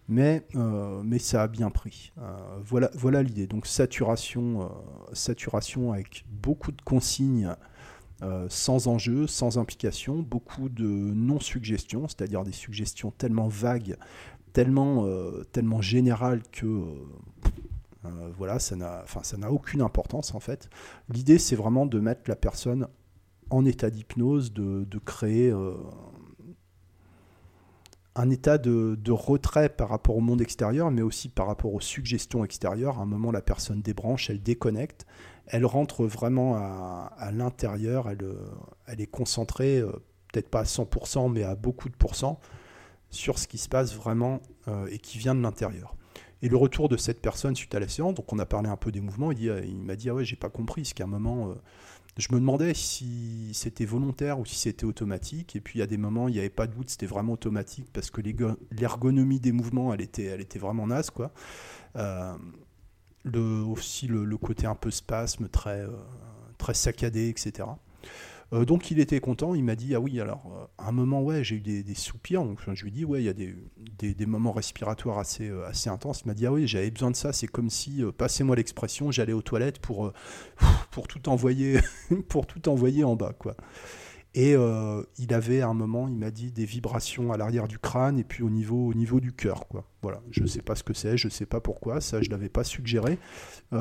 mais, 0.09 0.47
euh, 0.55 1.19
ça 1.19 1.43
a 1.43 1.49
bien 1.49 1.71
pris. 1.71 2.13
voilà, 2.65 2.91
voilà 2.95 3.23
l'idée. 3.23 3.47
Donc 3.47 3.67
saturation, 3.67 4.71
saturation 5.13 5.93
avec 5.93 6.25
beaucoup 6.29 6.73
de 6.73 6.83
consignes. 6.83 7.55
sans 8.49 8.87
enjeu, 8.87 9.27
sans 9.27 9.59
implication, 9.59 10.21
beaucoup 10.21 10.69
de 10.69 10.87
non-suggestions, 10.87 12.09
c'est-à-dire 12.09 12.43
des 12.43 12.53
suggestions 12.53 13.13
tellement 13.13 13.49
vagues 13.49 13.97
tellement, 14.55 15.05
euh, 15.05 15.45
tellement 15.53 15.83
général 15.83 16.43
que 16.51 16.65
euh, 16.65 16.85
euh, 18.07 18.31
voilà, 18.39 18.59
ça 18.59 18.77
n'a, 18.77 19.51
aucune 19.51 19.83
importance 19.83 20.35
en 20.35 20.41
fait. 20.41 20.71
L'idée, 21.11 21.39
c'est 21.39 21.57
vraiment 21.57 21.85
de 21.85 22.01
mettre 22.01 22.23
la 22.29 22.37
personne 22.37 22.87
en 23.51 23.67
état 23.67 23.91
d'hypnose, 23.91 24.53
de, 24.53 24.99
créer 25.05 25.53
un 28.15 28.31
état 28.31 28.59
de, 28.59 28.97
de, 28.99 29.13
retrait 29.13 29.69
par 29.69 29.89
rapport 29.89 30.17
au 30.17 30.21
monde 30.21 30.41
extérieur, 30.41 30.91
mais 30.91 31.03
aussi 31.03 31.29
par 31.29 31.47
rapport 31.47 31.75
aux 31.75 31.81
suggestions 31.81 32.45
extérieures. 32.45 32.99
À 32.99 33.03
un 33.03 33.07
moment, 33.07 33.33
la 33.33 33.43
personne 33.43 33.83
débranche, 33.83 34.31
elle 34.31 34.43
déconnecte, 34.43 35.07
elle 35.47 35.67
rentre 35.67 36.05
vraiment 36.05 36.57
à, 36.57 37.13
à 37.17 37.33
l'intérieur, 37.33 38.09
elle, 38.09 38.25
elle 38.87 39.01
est 39.01 39.07
concentrée, 39.07 39.83
peut-être 40.33 40.49
pas 40.49 40.61
à 40.61 40.65
100%, 40.65 41.33
mais 41.33 41.43
à 41.43 41.55
beaucoup 41.55 41.89
de 41.89 41.97
pourcents 41.97 42.39
sur 43.15 43.39
ce 43.39 43.49
qui 43.49 43.59
se 43.59 43.69
passe 43.69 43.95
vraiment 43.95 44.41
euh, 44.69 44.87
et 44.91 44.99
qui 44.99 45.19
vient 45.19 45.35
de 45.35 45.41
l'intérieur. 45.41 45.97
Et 46.43 46.49
le 46.49 46.57
retour 46.57 46.89
de 46.89 46.97
cette 46.97 47.23
personne 47.23 47.57
suite 47.57 47.75
à 47.75 47.81
la 47.81 47.89
séance, 47.89 48.15
donc 48.15 48.31
on 48.33 48.39
a 48.39 48.47
parlé 48.47 48.69
un 48.69 48.77
peu 48.77 48.93
des 48.93 49.01
mouvements, 49.01 49.33
il, 49.33 49.49
euh, 49.49 49.63
m'a 49.75 49.97
dit 49.97 50.11
Ah 50.11 50.15
ouais, 50.15 50.25
j'ai 50.25 50.37
pas 50.37 50.51
compris, 50.51 50.85
ce 50.85 50.95
qu'à 50.95 51.05
un 51.05 51.09
moment, 51.09 51.51
euh, 51.51 51.55
je 52.19 52.29
me 52.33 52.39
demandais 52.39 52.75
si 52.75 53.51
c'était 53.55 53.87
volontaire 53.87 54.39
ou 54.39 54.45
si 54.45 54.57
c'était 54.57 54.85
automatique. 54.85 55.57
Et 55.57 55.61
puis 55.61 55.81
a 55.81 55.87
des 55.87 55.97
moments, 55.97 56.29
il 56.29 56.33
n'y 56.33 56.39
avait 56.39 56.51
pas 56.51 56.67
de 56.67 56.75
doute, 56.75 56.91
c'était 56.91 57.07
vraiment 57.07 57.33
automatique 57.33 57.89
parce 57.93 58.11
que 58.11 58.21
l'ergonomie 58.71 59.41
des 59.41 59.53
mouvements, 59.53 59.95
elle 59.95 60.03
était, 60.03 60.59
vraiment 60.59 60.87
naze, 60.87 61.11
quoi. 61.11 61.33
aussi 63.25 64.07
le, 64.07 64.37
côté 64.37 64.67
un 64.67 64.75
peu 64.75 64.91
spasme, 64.91 65.49
très 65.49 66.75
saccadé, 66.75 67.29
etc. 67.29 67.65
Euh, 68.53 68.65
donc 68.65 68.91
il 68.91 69.01
était 69.01 69.21
content, 69.21 69.55
il 69.55 69.65
m'a 69.65 69.77
dit 69.77 69.95
ah 69.95 70.01
oui 70.01 70.21
alors 70.21 70.53
euh, 70.53 70.67
à 70.79 70.89
un 70.89 70.93
moment 70.93 71.23
ouais 71.23 71.43
j'ai 71.43 71.57
eu 71.57 71.61
des, 71.61 71.95
soupirs 71.95 72.45
donc 72.45 72.59
je 72.73 72.85
lui 72.85 72.93
dit 72.93 73.05
ouais 73.05 73.23
il 73.23 73.25
y 73.25 73.29
a 73.29 73.33
des, 73.33 73.55
des, 73.99 74.27
moments 74.27 74.53
respiratoires 74.53 75.19
assez 75.19 75.49
euh, 75.49 75.67
assez 75.67 75.89
intenses. 75.89 76.23
Il 76.25 76.29
m'a 76.29 76.35
dit 76.35 76.47
ah 76.47 76.53
oui 76.53 76.67
j'avais 76.67 76.91
besoin 76.91 77.11
de 77.11 77.17
ça 77.17 77.33
c'est 77.33 77.47
comme 77.47 77.71
si 77.71 78.03
passez-moi 78.17 78.57
l'expression 78.57 79.11
j'allais 79.11 79.33
aux 79.33 79.43
toilettes 79.43 79.79
pour 79.79 80.13
pour 80.91 81.09
tout 81.09 81.29
envoyer 81.29 81.79
pour 82.29 82.47
tout 82.47 82.69
envoyer 82.69 83.05
en 83.05 83.17
bas 83.17 83.33
quoi. 83.33 83.57
Et 84.37 84.57
il 85.19 85.33
avait 85.33 85.61
à 85.61 85.69
un 85.69 85.75
moment, 85.75 86.09
il 86.09 86.17
m'a 86.17 86.33
dit 86.33 86.51
des 86.51 86.65
vibrations 86.65 87.33
à 87.33 87.37
l'arrière 87.37 87.69
du 87.69 87.79
crâne 87.79 88.19
et 88.19 88.25
puis 88.25 88.43
au 88.43 88.51
niveau, 88.51 88.89
au 88.89 88.93
niveau 88.93 89.21
du 89.21 89.33
cœur. 89.33 89.69
Quoi. 89.69 89.89
Voilà, 90.03 90.21
je 90.33 90.41
ne 90.41 90.49
sais 90.49 90.61
pas 90.61 90.75
ce 90.75 90.83
que 90.83 90.93
c'est, 90.93 91.17
je 91.17 91.29
ne 91.29 91.31
sais 91.31 91.47
pas 91.47 91.61
pourquoi, 91.61 92.01
ça 92.01 92.21
je 92.21 92.27
ne 92.27 92.33
l'avais 92.33 92.49
pas 92.49 92.65
suggéré. 92.65 93.21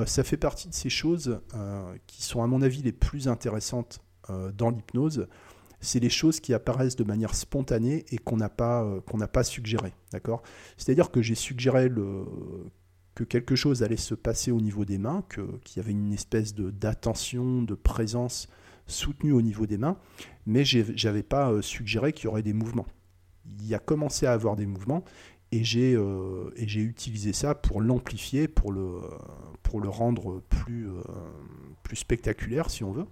ça 0.06 0.24
fait 0.24 0.38
partie 0.38 0.70
de 0.70 0.76
ces 0.76 0.92
choses 0.92 1.42
qui 2.06 2.22
sont 2.22 2.44
à 2.44 2.46
mon 2.46 2.62
avis 2.62 2.84
les 2.84 2.92
plus 2.92 3.28
intéressantes 3.28 4.00
dans 4.30 4.70
l'hypnose, 4.70 5.28
c'est 5.84 6.00
les 6.00 6.10
choses 6.10 6.40
qui 6.40 6.54
apparaissent 6.54 6.96
de 6.96 7.04
manière 7.04 7.36
spontanée 7.36 8.06
et 8.10 8.18
qu'on 8.18 8.38
n'a 8.38 8.50
pas, 8.50 8.84
euh, 8.84 9.02
qu'on 9.02 9.18
n'a 9.18 9.28
pas 9.28 9.44
suggéré. 9.44 9.94
D'accord? 10.12 10.42
C'est-à-dire 10.78 11.12
que 11.12 11.22
j'ai 11.22 11.36
suggéré 11.36 11.90
que 13.16 13.24
quelque 13.24 13.56
chose 13.56 13.84
allait 13.84 13.98
se 13.98 14.16
passer 14.16 14.52
au 14.52 14.62
niveau 14.62 14.86
des 14.86 14.98
mains, 14.98 15.24
qu'il 15.30 15.78
y 15.78 15.80
avait 15.80 15.92
une 15.92 16.14
espèce 16.14 16.56
d'attention, 16.56 17.62
de 17.62 17.76
présence 17.76 18.48
soutenue 18.88 19.34
au 19.34 19.42
niveau 19.42 19.66
des 19.66 19.78
mains, 19.78 19.98
mais 20.46 20.66
je 20.66 21.06
n'avais 21.06 21.24
pas 21.24 21.52
euh, 21.52 21.62
suggéré 21.62 22.14
qu'il 22.14 22.26
y 22.26 22.28
aurait 22.28 22.44
des 22.44 22.54
mouvements. 22.54 22.88
Il 23.46 23.68
y 23.68 23.76
a 23.76 23.80
commencé 23.80 24.26
à 24.26 24.34
avoir 24.34 24.56
des 24.56 24.66
mouvements 24.66 25.04
et 25.52 25.64
j'ai, 25.64 25.96
j'ai 26.58 26.82
utilisé 26.82 27.32
ça 27.32 27.54
pour 27.54 27.82
l'amplifier, 27.82 28.48
pour 28.48 28.72
le, 28.72 29.02
pour 29.62 29.82
le 29.82 29.90
rendre 29.90 30.42
plus, 30.50 30.88
plus 31.84 31.98
spectaculaire, 31.98 32.72
si 32.72 32.84
on 32.84 32.92
veut 32.92 33.06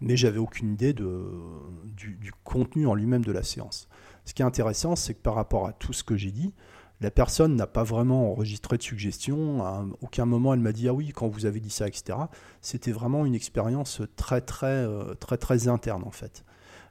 mais 0.00 0.16
j'avais 0.16 0.38
aucune 0.38 0.72
idée 0.72 0.92
du, 0.92 2.32
contenu 2.44 2.86
en 2.86 2.94
lui-même 2.94 3.24
de 3.24 3.32
la 3.32 3.42
séance. 3.42 3.88
Ce 4.24 4.34
qui 4.34 4.42
est 4.42 4.44
intéressant, 4.44 4.96
c'est 4.96 5.14
que 5.14 5.22
par 5.22 5.34
rapport 5.34 5.66
à 5.66 5.72
tout 5.72 5.92
ce 5.92 6.04
que 6.04 6.16
j'ai 6.16 6.30
dit, 6.30 6.54
la 7.00 7.10
personne 7.10 7.54
n'a 7.54 7.66
pas 7.66 7.84
vraiment 7.84 8.32
enregistré 8.32 8.76
de 8.76 8.82
suggestion. 8.82 9.64
À 9.64 9.86
aucun 10.00 10.24
moment, 10.24 10.52
elle 10.52 10.60
m'a 10.60 10.72
dit 10.72 10.88
ah 10.88 10.92
oui 10.92 11.12
quand 11.14 11.28
vous 11.28 11.46
avez 11.46 11.60
dit 11.60 11.70
ça, 11.70 11.86
etc. 11.86 12.18
C'était 12.60 12.92
vraiment 12.92 13.24
une 13.24 13.34
expérience 13.34 14.02
très 14.16 14.40
très 14.40 14.66
euh, 14.66 15.14
très 15.14 15.36
très 15.36 15.68
interne 15.68 16.02
en 16.04 16.10
fait. 16.10 16.44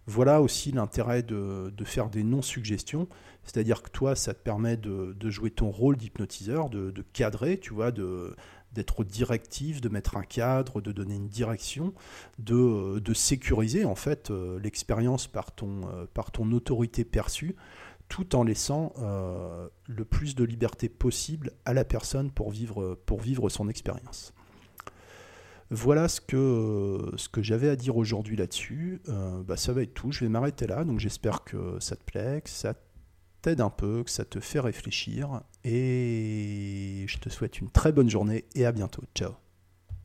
Voilà 0.10 0.42
aussi 0.42 0.72
l'intérêt 0.72 1.22
de, 1.22 1.70
faire 1.84 2.10
des 2.10 2.24
non-suggestions, 2.24 3.10
c'est-à-dire 3.44 3.84
que 3.84 3.90
toi, 3.90 4.16
ça 4.16 4.34
te 4.34 4.40
permet 4.40 4.78
de, 4.78 5.30
jouer 5.30 5.52
ton 5.52 5.70
rôle 5.70 5.98
d'hypnotiseur, 5.98 6.70
de, 6.70 6.94
cadrer, 7.12 7.60
tu 7.60 7.74
vois, 7.74 7.92
de, 7.92 8.34
d'être 8.74 9.04
directif, 9.04 9.82
de 9.82 9.90
mettre 9.90 10.18
un 10.18 10.24
cadre, 10.24 10.82
de 10.82 10.92
donner 10.92 11.16
une 11.16 11.30
direction, 11.30 11.94
de, 12.40 12.56
euh, 12.56 13.00
de 13.00 13.14
sécuriser 13.14 13.86
en 13.86 13.96
fait 13.96 14.30
euh, 14.30 14.60
l'expérience 14.60 15.28
par 15.28 15.52
ton, 15.52 15.82
euh, 15.88 16.06
par 16.14 16.32
ton 16.32 16.52
autorité 16.52 17.04
perçue, 17.04 17.56
tout 18.10 18.36
en 18.36 18.44
laissant 18.44 18.94
le 18.98 20.06
plus 20.06 20.34
de 20.34 20.46
liberté 20.46 20.88
possible 20.88 21.52
à 21.66 21.74
la 21.74 21.84
personne 21.84 22.32
pour 22.32 22.52
vivre, 22.52 22.98
pour 23.06 23.20
vivre 23.20 23.50
son 23.50 23.68
expérience. 23.68 24.34
Voilà 25.72 26.08
ce 26.08 26.22
que, 26.22 27.12
ce 27.18 27.28
que 27.28 27.42
j'avais 27.42 27.68
à 27.68 27.76
dire 27.76 27.98
aujourd'hui 27.98 28.38
là-dessus. 28.38 29.02
bah, 29.46 29.58
ça 29.58 29.74
va 29.74 29.82
être 29.82 29.94
tout. 29.94 30.14
Je 30.14 30.22
vais 30.22 30.30
m'arrêter 30.30 30.68
là. 30.68 30.86
Donc 30.86 31.00
j'espère 31.00 31.44
que 31.44 31.78
ça 31.82 31.98
te 31.98 32.04
plaît, 32.06 32.40
que 32.42 32.50
ça 32.50 32.74
un 33.56 33.70
peu, 33.70 34.04
que 34.04 34.12
ça 34.12 34.26
te 34.26 34.40
fait 34.40 34.60
réfléchir. 34.60 35.42
Et 35.64 37.06
je 37.08 37.18
te 37.18 37.30
souhaite 37.30 37.60
une 37.60 37.70
très 37.70 37.92
bonne 37.92 38.10
journée 38.10 38.46
et 38.56 38.66
à 38.66 38.72
bientôt. 38.72 39.04
Ciao 39.16 39.47